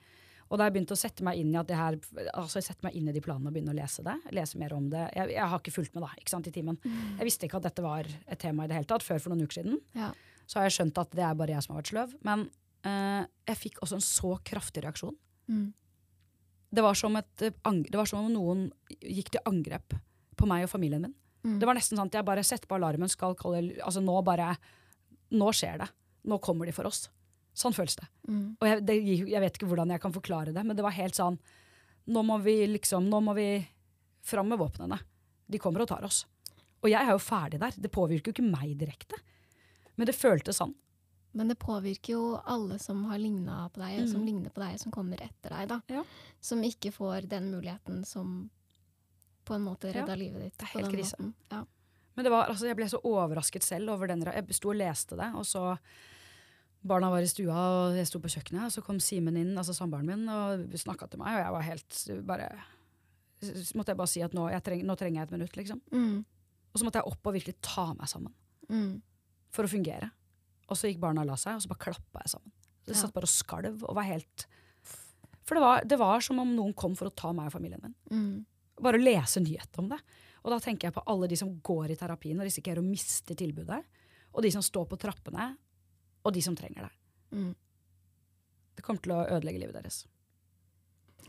[0.51, 1.96] Og da jeg begynt å sette meg inn i at det her,
[2.34, 4.16] altså sette meg inn i de planene og begynne å lese det.
[4.34, 5.05] Lese mer om det.
[5.14, 6.78] Jeg, jeg har ikke fulgt med da, ikke sant, i timen.
[7.20, 9.46] Jeg visste ikke at dette var et tema i det hele tatt før for noen
[9.46, 9.78] uker siden.
[9.94, 10.11] Ja.
[10.51, 12.16] Så har jeg skjønt at det er bare jeg som har vært sløv.
[12.26, 12.48] Men
[12.82, 13.22] eh,
[13.53, 15.14] jeg fikk også en så kraftig reaksjon.
[15.46, 15.68] Mm.
[16.74, 18.66] Det var, som et, eh, det var som om noen
[18.98, 19.94] gikk til angrep
[20.34, 21.14] på meg og familien min.
[21.46, 21.57] Mm.
[21.62, 24.53] Det var nesten sånn at jeg bare setter på alarmen, skal kalle Altså nå bare
[25.30, 25.86] Nå skjer det.
[26.26, 27.05] Nå kommer de for oss.
[27.61, 28.06] Sånn føles det.
[28.28, 28.44] Mm.
[28.61, 28.96] Og jeg, det,
[29.28, 31.36] jeg vet ikke hvordan jeg kan forklare det, men det var helt sånn
[32.11, 33.44] Nå må vi liksom Nå må vi
[34.24, 34.96] fram med våpnene.
[35.50, 36.22] De kommer og tar oss.
[36.80, 37.76] Og jeg er jo ferdig der.
[37.76, 39.18] Det påvirker jo ikke meg direkte.
[39.96, 40.72] Men det føltes sånn.
[41.36, 44.26] Men det påvirker jo alle som har ligna på deg, og som Mm.
[44.26, 45.80] ligner på deg, som kommer etter deg, da.
[45.92, 46.02] Ja.
[46.40, 48.50] Som ikke får den muligheten som
[49.44, 50.58] på en måte Ja, livet ditt.
[50.58, 51.32] det er helt krise.
[51.50, 51.64] Ja.
[52.16, 55.16] Men det var, altså, jeg ble så overrasket selv over den Jeg sto og leste
[55.16, 55.78] det, og så
[56.83, 57.55] Barna var i stua,
[57.91, 61.11] og jeg sto på kjøkkenet, og så kom Simen inn, altså samboeren min, og snakka
[61.12, 62.47] til meg, og jeg var helt bare
[63.43, 65.81] Så måtte jeg bare si at nå, jeg treng, nå trenger jeg et minutt, liksom.
[65.93, 66.24] Mm.
[66.72, 68.33] Og så måtte jeg opp og virkelig ta meg sammen
[68.70, 69.01] Mm.
[69.51, 70.11] for å fungere.
[70.70, 72.53] Og så gikk barna og la seg, og så bare klappa jeg sammen.
[72.85, 73.01] Så jeg Ja.
[73.01, 74.47] satt bare og skalv og var helt
[75.45, 77.81] For det var, det var som om noen kom for å ta meg og familien
[77.83, 77.95] min.
[78.12, 78.47] Mm.
[78.81, 79.99] Bare å lese nyhet om det.
[80.45, 83.35] Og da tenker jeg på alle de som går i terapien og risikerer å miste
[83.35, 83.83] tilbudet.
[84.33, 85.57] Og de som står på trappene,
[86.24, 86.92] og de som trenger det.
[87.36, 87.52] Mm.
[88.76, 90.04] Det kommer til å ødelegge livet deres.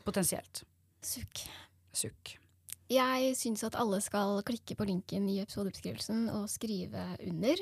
[0.06, 0.64] Potensielt.
[1.06, 1.44] Sukk.
[1.94, 2.36] Sukk.
[2.92, 7.62] Jeg syns at alle skal klikke på linken i episodebeskrivelsen og skrive under.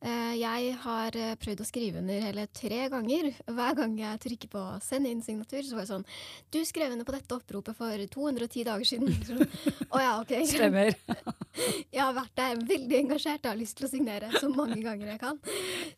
[0.00, 3.32] Eh, Jeg har eh, prøvd å skrive under hele tre ganger.
[3.56, 6.04] Hver gang jeg trykker på 'send inn signatur', så var det sånn
[6.52, 9.10] 'Du skrev under på dette oppropet for 210 dager siden'.
[9.26, 9.42] Sånn,
[9.90, 10.32] Å ja, ok.
[10.46, 10.94] Stemmer.
[11.90, 15.08] Jeg har vært der veldig engasjert og har lyst til å signere så mange ganger
[15.10, 15.40] jeg kan.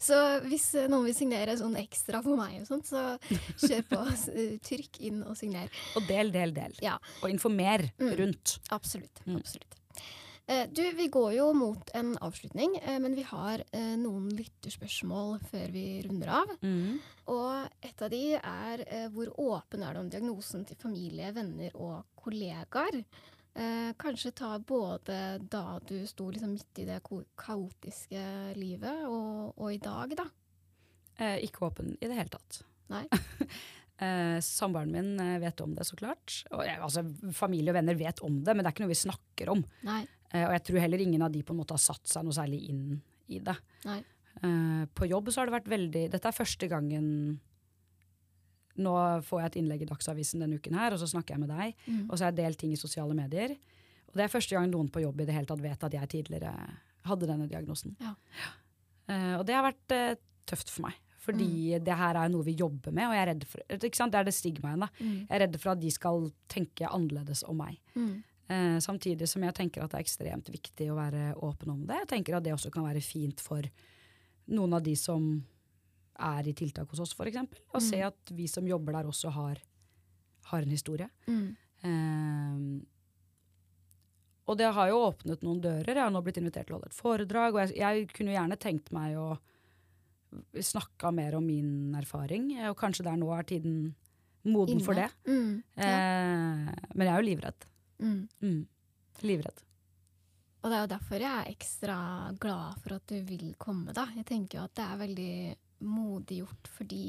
[0.01, 3.19] Så hvis eh, noen vil signere sånn ekstra for meg, og sånt, så
[3.61, 4.01] kjør på.
[4.65, 5.69] Trykk inn og signer.
[6.01, 6.73] Og del, del, del.
[6.81, 6.97] Ja.
[7.21, 8.15] Og informer Mm.
[8.17, 8.57] rundt.
[8.73, 9.21] Absolutt.
[9.27, 9.37] Mm.
[9.43, 9.75] absolutt.
[9.75, 9.80] Eh,
[10.47, 15.71] Du, Vi går jo mot en avslutning, eh, men vi har eh, noen lytterspørsmål før
[15.71, 16.55] vi runder av.
[16.65, 16.97] Mm.
[17.31, 21.77] Og et av de er eh, hvor åpen er du om diagnosen til familie, venner
[21.79, 22.99] og kollegaer?
[23.55, 28.25] Eh, kanskje ta både da du sto liksom midt i det kaotiske
[28.59, 30.27] livet, og, og i dag, da.
[31.21, 32.63] Eh, ikke åpen i det hele tatt.
[32.91, 33.05] Nei.
[34.03, 36.41] eh, Samboeren min eh, vet om det, så klart.
[36.55, 37.05] Og, altså,
[37.37, 39.65] familie og venner vet om det, men det er ikke noe vi snakker om.
[39.87, 40.03] Nei.
[40.31, 42.37] Eh, og jeg tror heller ingen av de på en måte har satt seg noe
[42.37, 42.85] særlig inn
[43.31, 43.57] i det.
[43.87, 44.01] Nei.
[44.47, 47.09] Eh, på jobb så har det vært veldig Dette er første gangen
[48.81, 48.93] Nå
[49.27, 51.75] får jeg et innlegg i Dagsavisen denne uken her, og så snakker jeg med deg.
[51.85, 52.05] Mm.
[52.07, 53.53] Og så har jeg delt ting i sosiale medier.
[54.09, 56.11] Og det er første gang noen på jobb i det hele tatt vet at jeg
[56.15, 56.55] tidligere
[57.11, 57.93] hadde denne diagnosen.
[58.01, 58.15] Ja.
[59.11, 60.17] Eh, og det har vært eh,
[60.49, 60.97] tøft for meg.
[61.21, 64.15] Fordi det her er noe vi jobber med, og jeg er redd for ikke sant?
[64.15, 64.87] Det er det stigmaet.
[64.97, 65.17] Mm.
[65.19, 67.77] Jeg er redd for at de skal tenke annerledes om meg.
[67.93, 68.23] Mm.
[68.51, 72.01] Eh, samtidig som jeg tenker at det er ekstremt viktig å være åpen om det.
[72.03, 73.63] Jeg tenker at det også kan være fint for
[74.51, 75.29] noen av de som
[76.21, 77.37] er i tiltak hos oss, f.eks.
[77.39, 77.85] Å Mm.
[77.87, 79.61] se at vi som jobber der også har,
[80.51, 81.07] har en historie.
[81.29, 81.57] Mm.
[81.87, 82.87] Eh,
[84.51, 85.87] og det har jo åpnet noen dører.
[85.95, 88.59] Jeg har nå blitt invitert til å holde et foredrag, og jeg, jeg kunne gjerne
[88.59, 89.39] tenkt meg å
[90.63, 93.95] snakke mer om min erfaring, og kanskje der nå er tiden
[94.45, 95.09] moden for det.
[95.27, 95.63] Mm.
[95.77, 95.87] Ja.
[95.87, 97.67] Eh, men jeg er jo livredd.
[98.01, 98.23] Mm.
[98.43, 98.63] Mm.
[99.27, 99.65] Livredd.
[100.61, 101.99] Og det er jo derfor jeg er ekstra
[102.41, 104.07] glad for at du vil komme, da.
[104.17, 105.35] Jeg tenker jo at det er veldig
[105.89, 107.05] modig gjort, fordi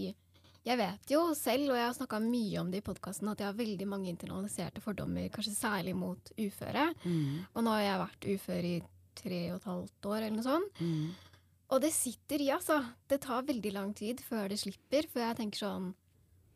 [0.61, 3.49] jeg vet jo selv, og jeg har snakka mye om det i podkasten, at jeg
[3.49, 6.85] har veldig mange internaliserte fordommer, kanskje særlig mot uføre.
[7.03, 7.41] Mm.
[7.55, 8.75] Og nå har jeg vært ufør i
[9.17, 10.79] tre og et halvt år, eller noe sånt.
[10.79, 11.31] Mm.
[11.71, 12.77] Og det sitter i, altså.
[13.09, 15.91] Det tar veldig lang tid før det slipper, for jeg tenker sånn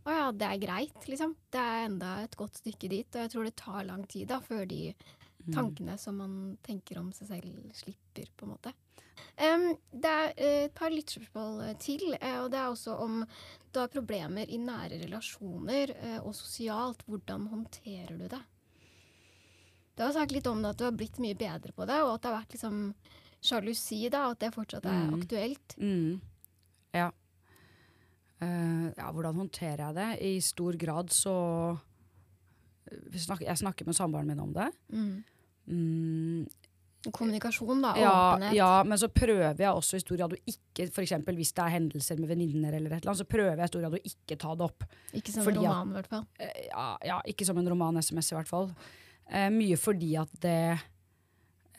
[0.05, 1.35] Å ja, det er greit, liksom.
[1.49, 3.07] Det er enda et godt stykke dit.
[3.15, 4.93] Og jeg tror det tar lang tid da, før de
[5.45, 5.53] Mm.
[5.53, 8.71] tankene som man tenker om seg selv, slipper, på en måte.
[9.37, 13.19] Um, det er eh, et par lytterspørsmål eh, til, eh, og det er også om
[13.71, 15.93] du har problemer i nære relasjoner
[16.23, 17.03] og sosialt.
[17.05, 18.41] Hvordan håndterer du det?
[19.95, 22.15] Du har sagt litt om det at du har blitt mye bedre på det, og
[22.15, 22.79] at det har vært liksom
[23.45, 25.21] sjalusi, da, at det fortsatt er Mm.
[25.21, 25.77] aktuelt.
[25.77, 26.21] Mm.
[26.93, 27.11] Ja.
[28.45, 30.09] Eh, ja, hvordan håndterer jeg det?
[30.29, 31.35] I stor grad så
[32.85, 34.69] vi Jeg snakker med samboeren min om det.
[34.93, 35.23] Mm.
[35.65, 36.45] Mm,
[37.11, 37.93] Kommunikasjon, da.
[37.97, 38.53] ja, åpenhet.
[38.57, 41.63] ja, men så prøver jeg også i stor grad å ikke For eksempel hvis det
[41.63, 44.01] er hendelser med venninner, eller et eller annet, så prøver jeg i stor grad å
[44.11, 44.85] ikke ta det opp.
[45.13, 46.25] Ikke som fordi en roman, i hvert fall.
[46.41, 48.69] Eh, ja, ja, ikke som en roman-SMS i hvert fall.
[49.29, 50.57] Eh, mye fordi at det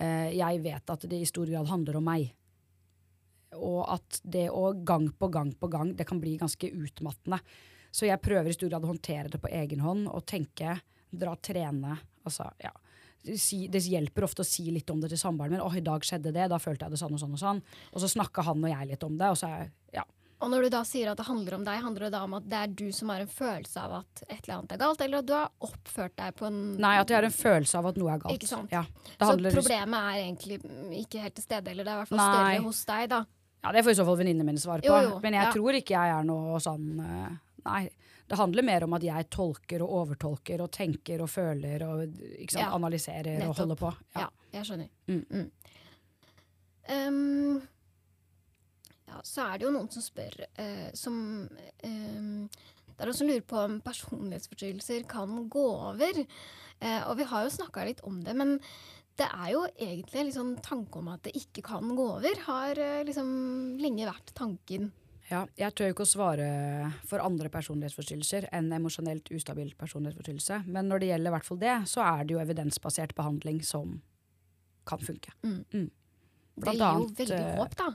[0.02, 2.30] eh, Jeg vet at det i stor grad handler om meg.
[3.56, 7.40] Og at det å gang på gang på gang, det kan bli ganske utmattende.
[7.90, 10.78] Så jeg prøver i stor grad å håndtere det på egen hånd og tenke,
[11.10, 11.96] dra trene.
[12.26, 12.74] Altså, ja.
[13.26, 15.62] Si, det hjelper ofte å si litt om det til samboeren min.
[15.64, 16.50] 'Å, i dag skjedde det.
[16.52, 18.90] Da følte jeg det sånn og sånn og sånn.' Og så snakka han og jeg
[18.92, 20.04] litt om det, og så er ja.
[20.36, 22.44] Og når du da sier at det handler om deg, handler det da om at
[22.44, 25.22] det er du som har en følelse av at et eller annet er galt, eller
[25.22, 28.00] at du har oppført deg på en Nei, at jeg har en følelse av at
[28.02, 28.36] noe er galt.
[28.36, 28.74] Ikke sant?
[28.74, 28.84] Ja,
[29.16, 30.60] Så problemet er egentlig
[31.00, 33.22] ikke helt til stede, eller det er i hvert fall større hos deg, da.
[33.62, 34.90] Ja, Det får i så fall venninnene mine svare på.
[34.90, 35.52] Jo, jo, Men jeg ja.
[35.54, 37.86] tror ikke jeg er noe sånn eh, Nei.
[38.26, 42.56] Det handler mer om at jeg tolker og overtolker og tenker og føler og sant,
[42.58, 43.90] Ja, analyserer og holder på.
[44.18, 44.88] Ja, jeg skjønner.
[45.06, 45.50] Mm.
[46.90, 47.60] Ehm,
[49.06, 53.30] ja, så er det jo noen som spør uh, som um, Det er noen som
[53.30, 56.22] lurer på om personlighetsforstyrrelser kan gå over.
[56.80, 58.56] Eh, og vi har jo snakka litt om det, men
[59.16, 62.40] det er jo egentlig sånn tanke om at det ikke kan gå over.
[62.46, 63.28] Har eh, liksom
[63.80, 64.90] lenge vært tanken.
[65.26, 66.46] Ja, jeg tør ikke å svare
[67.08, 70.60] for andre personlighetsforstyrrelser enn emosjonelt ustabil personlighetsforstyrrelse.
[70.70, 73.96] Men når det gjelder hvert fall det, så er det jo evidensbasert behandling som
[74.86, 75.34] kan funke.
[75.42, 75.62] Mm.
[75.72, 75.88] Mm.
[76.56, 77.92] Det Blant gir jo veldig eh, håp, da.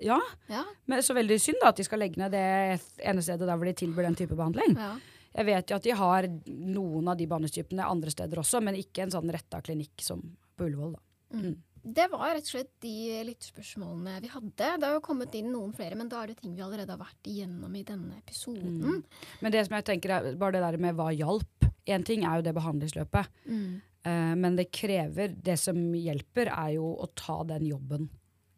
[0.00, 0.16] Ja,
[0.48, 3.58] Ja, men så veldig synd da at de skal legge ned det ene stedet der
[3.58, 4.78] hvor de tilbyr den type behandling.
[4.78, 4.94] ja.
[5.30, 9.04] Jeg vet jo at de har noen av de behandlingstypene andre steder også, men ikke
[9.04, 10.24] en sånn retta klinikk som
[10.60, 10.94] på Ullevål.
[10.94, 11.40] da.
[11.40, 11.58] Mm.
[11.80, 12.90] Det var rett og slett de
[13.24, 14.52] lytterspørsmålene vi hadde.
[14.76, 17.00] Det har jo kommet inn noen flere, men da er det ting vi allerede har
[17.00, 18.74] vært igjennom i denne episoden.
[18.84, 18.98] Mm.
[19.40, 21.68] Men det som jeg tenker er bare det der med hva hjalp.
[21.88, 23.80] Én ting er jo det behandlingsløpet, Mm.
[24.04, 28.10] eh, men det krever Det som hjelper, er jo å ta den jobben.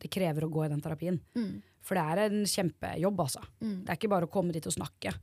[0.03, 1.21] Det krever å gå i den terapien.
[1.37, 1.63] Mm.
[1.81, 3.41] For det er en kjempejobb, altså.
[3.61, 3.85] Mm.
[3.85, 5.15] Det er ikke bare å komme dit og snakke.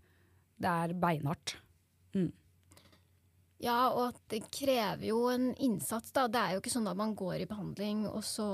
[0.60, 1.58] Det er beinhardt.
[3.60, 6.28] Ja, og at det krever jo en innsats, da.
[6.32, 8.46] Det er jo ikke sånn at man går i behandling, og så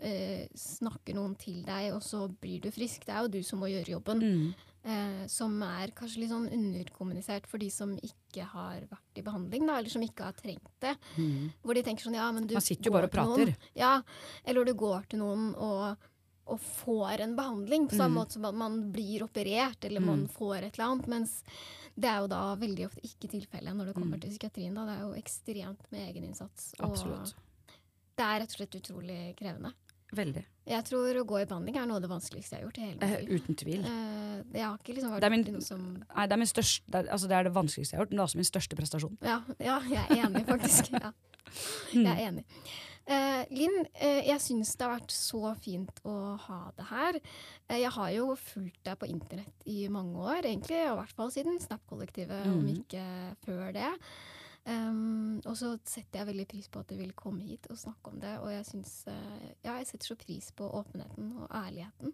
[0.00, 3.04] eh, snakker noen til deg, og så blir du frisk.
[3.04, 4.24] Det er jo du som må gjøre jobben.
[4.24, 4.48] Mm.
[4.88, 9.66] Eh, som er kanskje litt sånn underkommunisert for de som ikke har vært i behandling,
[9.68, 10.94] da, eller som ikke har trengt det.
[11.18, 11.50] Mm.
[11.60, 13.50] Hvor de tenker sånn, ja, men du Man sitter jo bare og prater.
[13.52, 13.98] Noen, ja,
[14.48, 16.08] eller du går til noen og,
[16.48, 18.20] og får en behandling, på samme Mm.
[18.22, 20.30] måte som at man blir operert, eller man Mm.
[20.38, 21.06] får et eller annet.
[21.08, 21.42] Mens
[21.98, 24.20] det er jo da veldig ofte ikke tilfellet når det kommer Mm.
[24.22, 24.74] til psykiatrien.
[24.74, 24.84] Da.
[24.86, 26.72] Det er jo ekstremt med egeninnsats.
[26.80, 27.34] Og Absolutt.
[28.16, 29.72] det er rett og slett utrolig krevende.
[30.14, 30.42] Veldig.
[30.66, 32.80] Jeg tror å gå i behandling er noe av det vanskeligste jeg har gjort i
[32.80, 33.40] hele Eh, mitt liv.
[33.42, 33.84] uten tvil.
[33.84, 36.46] Eh, jeg har ikke liksom Det vært er min- noe som Nei, det er, min
[36.46, 38.36] største, det, er, altså det er det vanskeligste jeg har gjort, men det er også
[38.36, 39.18] min største prestasjon.
[39.20, 40.92] Ja, ja jeg er enig, faktisk.
[40.92, 41.12] Ja.
[41.92, 42.44] Jeg er enig.
[43.08, 47.16] Eh, Linn, eh, jeg syns det har vært så fint å ha det her.
[47.68, 51.14] Eh, jeg har jo fulgt deg på internett i mange år, egentlig, og i hvert
[51.16, 52.84] fall siden Snap-kollektivet, om Mhm.
[52.84, 53.04] ikke
[53.46, 53.94] før det.
[54.68, 58.08] Um, og så setter jeg veldig pris på at du vil komme hit og snakke
[58.12, 62.12] om det, og jeg synes, eh, Ja, jeg setter så pris på åpenheten og ærligheten.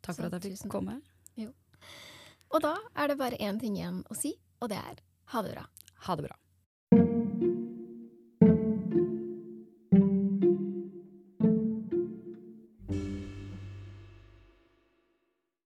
[0.00, 0.70] Takk for Så at jeg fikk tusen.
[0.70, 1.02] komme.
[2.52, 5.54] Og da er det bare én ting igjen å si, og det er ha det
[5.54, 5.66] bra.
[6.06, 6.36] Ha det bra.